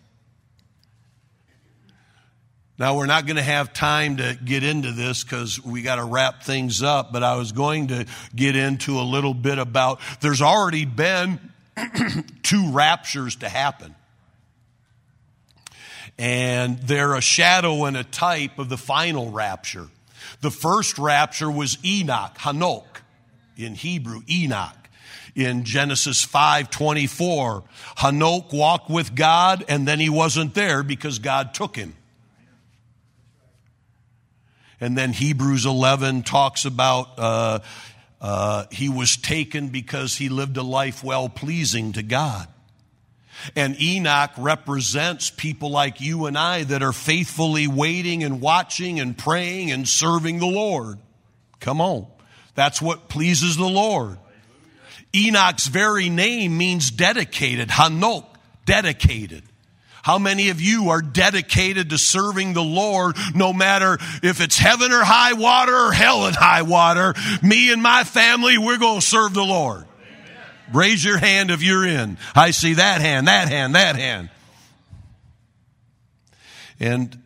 Now, 2.80 2.96
we're 2.96 3.08
not 3.08 3.26
going 3.26 3.38
to 3.38 3.44
have 3.44 3.74
time 3.74 4.18
to 4.18 4.38
get 4.42 4.64
into 4.64 4.92
this 4.92 5.24
because 5.24 5.64
we 5.64 5.82
got 5.82 5.96
to 5.96 6.04
wrap 6.04 6.44
things 6.44 6.84
up, 6.84 7.12
but 7.12 7.24
I 7.24 7.36
was 7.36 7.52
going 7.52 7.88
to 7.88 8.06
get 8.36 8.56
into 8.56 9.00
a 9.00 9.02
little 9.02 9.34
bit 9.34 9.58
about 9.58 10.00
there's 10.22 10.44
already 10.44 10.86
been 10.86 11.40
two 12.44 12.72
raptures 12.72 13.38
to 13.38 13.50
happen. 13.50 13.96
And 16.18 16.80
they're 16.80 17.14
a 17.14 17.22
shadow 17.22 17.86
and 17.86 17.96
a 17.96 18.04
type 18.04 18.58
of 18.58 18.70
the 18.70 18.78
final 18.78 19.32
rapture. 19.32 19.88
The 20.42 20.52
first 20.52 20.98
rapture 20.98 21.52
was 21.52 21.78
Enoch, 21.86 22.38
Hanok, 22.40 23.02
in 23.56 23.76
Hebrew, 23.76 24.22
Enoch. 24.30 24.74
In 25.36 25.66
Genesis 25.66 26.26
5:24, 26.26 27.64
Hanok 27.98 28.52
walked 28.52 28.90
with 28.90 29.14
God 29.14 29.64
and 29.68 29.88
then 29.88 30.00
he 30.00 30.10
wasn't 30.10 30.56
there 30.56 30.82
because 30.82 31.20
God 31.20 31.54
took 31.54 31.76
him. 31.76 31.96
And 34.80 34.98
then 34.98 35.14
Hebrews 35.14 35.66
11 35.66 36.24
talks 36.24 36.66
about 36.66 37.20
uh, 37.20 37.60
uh, 38.20 38.66
he 38.72 38.90
was 38.90 39.18
taken 39.18 39.70
because 39.70 40.16
he 40.16 40.30
lived 40.30 40.58
a 40.58 40.64
life 40.64 41.04
well 41.04 41.30
pleasing 41.30 41.94
to 41.94 42.04
God. 42.04 42.48
And 43.56 43.80
Enoch 43.82 44.32
represents 44.38 45.30
people 45.30 45.70
like 45.70 46.02
you 46.02 46.26
and 46.26 46.38
I 46.38 46.64
that 46.64 46.84
are 46.84 46.94
faithfully 46.94 47.68
waiting 47.68 48.24
and 48.24 48.42
watching 48.42 49.00
and 49.00 49.18
praying 49.18 49.72
and 49.72 49.88
serving 49.88 50.40
the 50.40 50.48
Lord. 50.48 50.98
Come 51.60 51.82
on. 51.82 52.08
That's 52.56 52.82
what 52.82 53.10
pleases 53.10 53.56
the 53.56 53.68
Lord. 53.68 54.18
Enoch's 55.16 55.68
very 55.68 56.10
name 56.10 56.58
means 56.58 56.92
dedicated. 56.92 57.70
Hanok, 57.70 58.26
dedicated. 58.66 59.44
How 60.08 60.20
many 60.20 60.50
of 60.50 60.62
you 60.62 60.90
are 60.90 61.02
dedicated 61.02 61.90
to 61.90 61.98
serving 61.98 62.54
the 62.54 62.64
Lord 62.64 63.18
no 63.36 63.52
matter 63.52 63.98
if 64.24 64.40
it's 64.40 64.58
heaven 64.58 64.94
or 64.94 65.04
high 65.04 65.34
water 65.34 65.76
or 65.76 65.92
hell 65.92 66.28
and 66.28 66.36
high 66.36 66.62
water? 66.62 67.14
Me 67.44 67.74
and 67.74 67.84
my 67.84 68.06
family, 68.06 68.58
we're 68.58 68.78
going 68.78 69.02
to 69.02 69.06
serve 69.06 69.34
the 69.34 69.44
Lord. 69.44 69.86
Raise 70.74 71.04
your 71.04 71.18
hand 71.18 71.52
if 71.52 71.62
you're 71.62 71.86
in. 71.86 72.18
I 72.36 72.52
see 72.52 72.76
that 72.76 73.02
hand, 73.02 73.28
that 73.28 73.48
hand, 73.48 73.76
that 73.76 73.96
hand. 73.96 74.30
And 76.80 77.22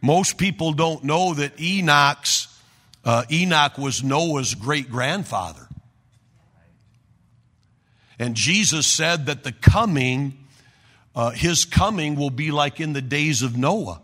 most 0.00 0.38
people 0.38 0.72
don't 0.72 1.04
know 1.04 1.34
that 1.34 1.60
Enoch's 1.60 2.48
uh, 3.04 3.24
Enoch 3.30 3.78
was 3.78 4.02
Noah's 4.02 4.54
great 4.54 4.90
grandfather. 4.90 5.66
And 8.18 8.34
Jesus 8.34 8.86
said 8.86 9.26
that 9.26 9.44
the 9.44 9.52
coming 9.52 10.48
uh, 11.18 11.30
his 11.30 11.64
coming 11.64 12.14
will 12.14 12.30
be 12.30 12.52
like 12.52 12.78
in 12.78 12.92
the 12.92 13.02
days 13.02 13.42
of 13.42 13.56
Noah. 13.56 14.00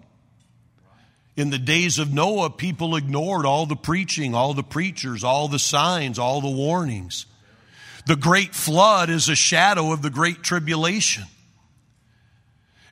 In 1.37 1.51
the 1.51 1.61
days 1.61 2.01
of 2.01 2.13
Noah, 2.13 2.51
people 2.51 2.97
ignored 2.97 3.47
all 3.47 3.67
the 3.67 3.77
preaching, 3.77 4.35
all 4.35 4.53
the 4.53 4.65
preachers, 4.65 5.23
all 5.23 5.47
the 5.47 5.61
signs, 5.61 6.19
all 6.19 6.41
the 6.41 6.51
warnings. 6.51 7.27
The 8.07 8.17
great 8.17 8.55
flood 8.55 9.09
is 9.11 9.29
a 9.29 9.35
shadow 9.35 9.93
of 9.93 10.03
the 10.03 10.11
great 10.11 10.43
tribulation. 10.43 11.25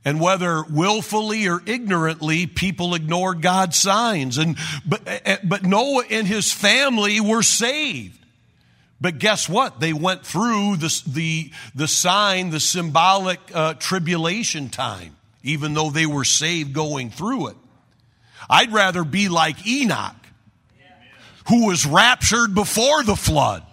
And 0.05 0.21
whether 0.21 0.65
willfully 0.65 1.47
or 1.47 1.63
ignorantly, 1.65 2.47
people 2.47 2.95
ignored 2.95 3.41
God's 3.41 3.77
signs. 3.77 4.37
And, 4.39 4.57
but, 4.85 5.03
eh, 5.07 5.37
but 5.45 5.63
Noah 5.63 6.05
and 6.11 6.27
his 6.27 6.51
family 6.51 7.21
were 7.21 7.43
saved. 7.43 8.19
But 9.01 9.19
guess 9.19 9.49
what? 9.49 9.81
They 9.81 9.93
went 9.93 10.25
through 10.25 10.77
the, 10.77 11.03
the, 11.07 11.51
the 11.75 11.89
sign, 11.89 12.51
the 12.51 12.61
symbolic 12.61 13.41
uh, 13.55 13.75
tribulation 13.75 14.71
time, 14.71 15.17
even 15.43 15.75
though 15.75 15.91
they 15.91 16.07
were 16.07 16.25
saved 16.25 16.73
going 16.73 17.11
through 17.11 17.49
it. 17.49 17.57
I'd 18.49 18.73
rather 18.73 19.05
be 19.05 19.29
like 19.29 19.67
Enoch, 19.67 20.17
who 21.49 21.67
was 21.67 21.87
raptured 21.87 22.55
before 22.55 23.03
the 23.03 23.17
flood. 23.17 23.65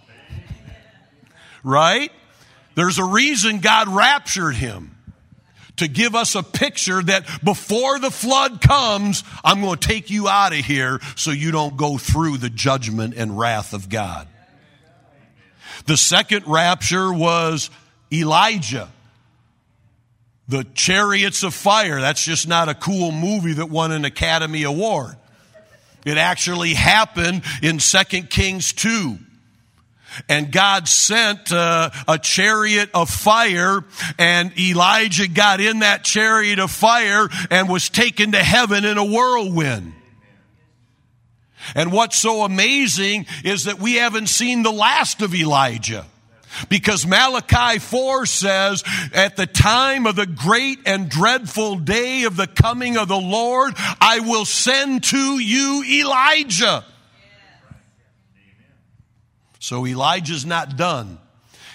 Right? 1.63 2.11
There's 2.75 2.97
a 2.97 3.03
reason 3.03 3.59
God 3.59 3.87
raptured 3.87 4.55
him 4.55 4.95
to 5.77 5.87
give 5.87 6.13
us 6.13 6.35
a 6.35 6.43
picture 6.43 7.01
that 7.01 7.25
before 7.43 7.99
the 7.99 8.11
flood 8.11 8.61
comes, 8.61 9.23
I'm 9.43 9.61
going 9.61 9.77
to 9.77 9.87
take 9.87 10.09
you 10.09 10.27
out 10.27 10.53
of 10.53 10.59
here 10.59 10.99
so 11.15 11.31
you 11.31 11.51
don't 11.51 11.77
go 11.77 11.97
through 11.97 12.37
the 12.37 12.49
judgment 12.49 13.15
and 13.15 13.37
wrath 13.37 13.73
of 13.73 13.89
God. 13.89 14.27
The 15.85 15.97
second 15.97 16.45
rapture 16.47 17.11
was 17.11 17.69
Elijah. 18.11 18.89
The 20.47 20.65
Chariots 20.73 21.43
of 21.43 21.53
Fire. 21.53 22.01
That's 22.01 22.23
just 22.23 22.47
not 22.47 22.69
a 22.69 22.73
cool 22.73 23.11
movie 23.11 23.53
that 23.53 23.69
won 23.69 23.91
an 23.91 24.03
Academy 24.03 24.63
Award. 24.63 25.15
It 26.05 26.17
actually 26.17 26.73
happened 26.73 27.43
in 27.61 27.77
2 27.77 28.03
Kings 28.23 28.73
2. 28.73 29.17
And 30.27 30.51
God 30.51 30.87
sent 30.87 31.51
uh, 31.51 31.89
a 32.07 32.17
chariot 32.17 32.89
of 32.93 33.09
fire, 33.09 33.83
and 34.17 34.57
Elijah 34.59 35.27
got 35.27 35.61
in 35.61 35.79
that 35.79 36.03
chariot 36.03 36.59
of 36.59 36.71
fire 36.71 37.29
and 37.49 37.69
was 37.69 37.89
taken 37.89 38.31
to 38.33 38.43
heaven 38.43 38.85
in 38.85 38.97
a 38.97 39.05
whirlwind. 39.05 39.93
And 41.75 41.91
what's 41.91 42.17
so 42.17 42.43
amazing 42.43 43.27
is 43.43 43.65
that 43.65 43.79
we 43.79 43.95
haven't 43.95 44.27
seen 44.27 44.63
the 44.63 44.71
last 44.71 45.21
of 45.21 45.35
Elijah. 45.35 46.05
Because 46.67 47.05
Malachi 47.05 47.79
4 47.79 48.25
says, 48.25 48.83
at 49.13 49.35
the 49.35 49.45
time 49.45 50.07
of 50.07 50.15
the 50.15 50.25
great 50.25 50.79
and 50.85 51.07
dreadful 51.07 51.75
day 51.75 52.23
of 52.23 52.35
the 52.35 52.47
coming 52.47 52.97
of 52.97 53.07
the 53.07 53.19
Lord, 53.19 53.75
I 53.77 54.21
will 54.21 54.45
send 54.45 55.03
to 55.05 55.39
you 55.39 55.83
Elijah. 55.87 56.83
So 59.69 59.85
Elijah's 59.85 60.47
not 60.47 60.77
done. 60.77 61.19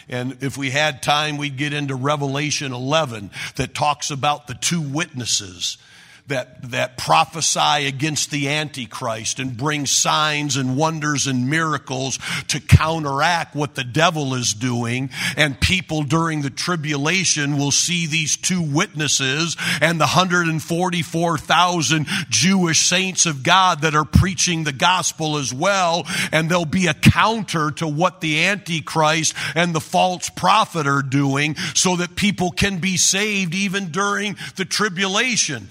And 0.09 0.39
if 0.43 0.59
we 0.59 0.71
had 0.71 1.01
time, 1.01 1.37
we'd 1.37 1.57
get 1.57 1.73
into 1.73 1.95
Revelation 1.95 2.73
11 2.73 3.31
that 3.55 3.73
talks 3.73 4.11
about 4.11 4.49
the 4.49 4.55
two 4.55 4.81
witnesses 4.81 5.79
that, 6.27 6.71
that 6.71 6.97
prophesy 6.97 7.87
against 7.87 8.31
the 8.31 8.49
Antichrist 8.49 9.39
and 9.39 9.55
bring 9.55 9.85
signs 9.85 10.57
and 10.57 10.75
wonders 10.75 11.27
and 11.27 11.51
miracles 11.51 12.19
to 12.49 12.61
counteract 12.61 13.55
what 13.55 13.75
the 13.75 13.85
devil 13.85 14.35
is 14.35 14.55
doing. 14.55 15.11
And 15.37 15.61
people 15.61 16.03
during 16.03 16.41
the 16.41 16.49
tribulation 16.49 17.59
will 17.59 17.71
see 17.71 18.07
these 18.07 18.39
two 18.39 18.63
witnesses 18.63 19.55
and 19.83 20.01
the 20.01 20.05
144,000 20.05 22.07
Jewish 22.31 22.87
saints 22.87 23.27
of 23.27 23.43
God 23.43 23.83
that 23.83 23.95
are 23.95 24.07
preaching 24.07 24.65
the 24.65 24.73
gospel 24.73 25.37
as 25.37 25.53
well. 25.53 26.07
And 26.33 26.51
there'll 26.51 26.65
be 26.65 26.87
a 26.87 26.95
counter 26.95 27.71
to 27.73 27.87
what 27.87 28.23
the 28.23 28.47
Antichrist 28.47 29.35
and 29.55 29.75
the 29.75 29.81
false 29.81 30.31
prophet 30.31 30.87
are 30.87 31.03
doing 31.03 31.57
so 31.75 31.97
that 31.97 32.17
people 32.17 32.51
can 32.51 32.79
be 32.79 32.97
saved 32.97 33.55
even 33.55 33.91
during 33.91 34.39
the 34.57 34.65
tribulation. 34.65 35.69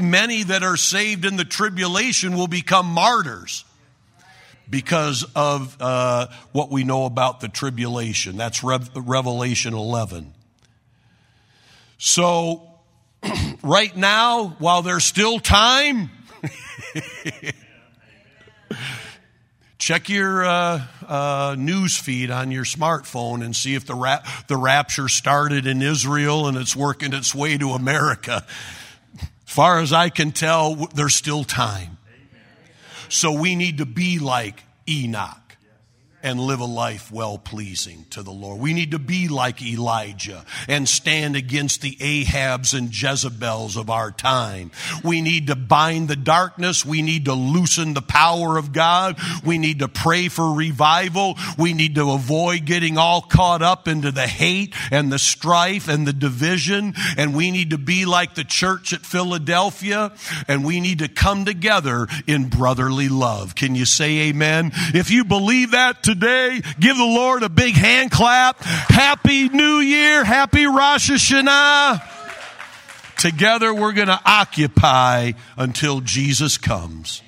Many 0.00 0.42
that 0.44 0.62
are 0.62 0.76
saved 0.76 1.24
in 1.24 1.36
the 1.36 1.44
tribulation 1.44 2.36
will 2.36 2.48
become 2.48 2.86
martyrs 2.86 3.64
because 4.68 5.26
of 5.34 5.76
uh, 5.80 6.28
what 6.52 6.70
we 6.70 6.84
know 6.84 7.04
about 7.04 7.40
the 7.40 7.48
tribulation. 7.48 8.36
That's 8.36 8.62
Rev- 8.62 8.90
Revelation 8.94 9.74
11. 9.74 10.32
So, 11.98 12.62
right 13.62 13.94
now, 13.96 14.56
while 14.58 14.82
there's 14.82 15.04
still 15.04 15.40
time, 15.40 16.10
check 19.78 20.08
your 20.08 20.44
uh, 20.44 20.86
uh, 21.06 21.56
news 21.58 21.98
feed 21.98 22.30
on 22.30 22.50
your 22.52 22.64
smartphone 22.64 23.44
and 23.44 23.56
see 23.56 23.74
if 23.74 23.86
the, 23.86 23.94
ra- 23.94 24.22
the 24.46 24.56
rapture 24.56 25.08
started 25.08 25.66
in 25.66 25.82
Israel 25.82 26.46
and 26.46 26.56
it's 26.56 26.76
working 26.76 27.12
its 27.12 27.34
way 27.34 27.58
to 27.58 27.70
America. 27.70 28.46
Far 29.50 29.80
as 29.80 29.92
I 29.92 30.10
can 30.10 30.30
tell, 30.30 30.76
there's 30.94 31.16
still 31.16 31.42
time. 31.42 31.98
So 33.08 33.32
we 33.32 33.56
need 33.56 33.78
to 33.78 33.84
be 33.84 34.20
like 34.20 34.62
Enoch 34.88 35.39
and 36.22 36.40
live 36.40 36.60
a 36.60 36.64
life 36.64 37.10
well 37.10 37.38
pleasing 37.38 38.06
to 38.10 38.22
the 38.22 38.30
Lord. 38.30 38.60
We 38.60 38.74
need 38.74 38.90
to 38.92 38.98
be 38.98 39.28
like 39.28 39.62
Elijah 39.62 40.44
and 40.68 40.88
stand 40.88 41.36
against 41.36 41.82
the 41.82 41.96
Ahabs 41.96 42.76
and 42.76 42.90
Jezebels 42.94 43.76
of 43.76 43.90
our 43.90 44.10
time. 44.10 44.70
We 45.02 45.20
need 45.20 45.46
to 45.48 45.56
bind 45.56 46.08
the 46.08 46.16
darkness. 46.16 46.84
We 46.84 47.02
need 47.02 47.24
to 47.26 47.34
loosen 47.34 47.94
the 47.94 48.02
power 48.02 48.58
of 48.58 48.72
God. 48.72 49.18
We 49.44 49.58
need 49.58 49.80
to 49.80 49.88
pray 49.88 50.28
for 50.28 50.52
revival. 50.52 51.36
We 51.58 51.72
need 51.72 51.94
to 51.96 52.12
avoid 52.12 52.64
getting 52.64 52.98
all 52.98 53.22
caught 53.22 53.62
up 53.62 53.88
into 53.88 54.10
the 54.10 54.26
hate 54.26 54.74
and 54.90 55.12
the 55.12 55.18
strife 55.18 55.88
and 55.88 56.06
the 56.06 56.12
division. 56.12 56.94
And 57.16 57.34
we 57.34 57.50
need 57.50 57.70
to 57.70 57.78
be 57.78 58.04
like 58.04 58.34
the 58.34 58.44
church 58.44 58.92
at 58.92 59.00
Philadelphia 59.00 60.12
and 60.48 60.64
we 60.64 60.80
need 60.80 60.98
to 61.00 61.08
come 61.08 61.44
together 61.44 62.06
in 62.26 62.48
brotherly 62.48 63.08
love. 63.08 63.54
Can 63.54 63.74
you 63.74 63.84
say 63.84 64.28
amen? 64.28 64.72
If 64.94 65.10
you 65.10 65.24
believe 65.24 65.72
that 65.72 66.02
today. 66.14 66.60
Give 66.80 66.96
the 66.96 67.04
Lord 67.04 67.44
a 67.44 67.48
big 67.48 67.74
hand 67.74 68.10
clap. 68.10 68.60
Happy 68.62 69.48
New 69.48 69.78
Year. 69.78 70.24
Happy 70.24 70.66
Rosh 70.66 71.08
Hashanah. 71.10 72.02
Together 73.16 73.72
we're 73.72 73.92
going 73.92 74.08
to 74.08 74.20
occupy 74.24 75.32
until 75.56 76.00
Jesus 76.00 76.58
comes. 76.58 77.22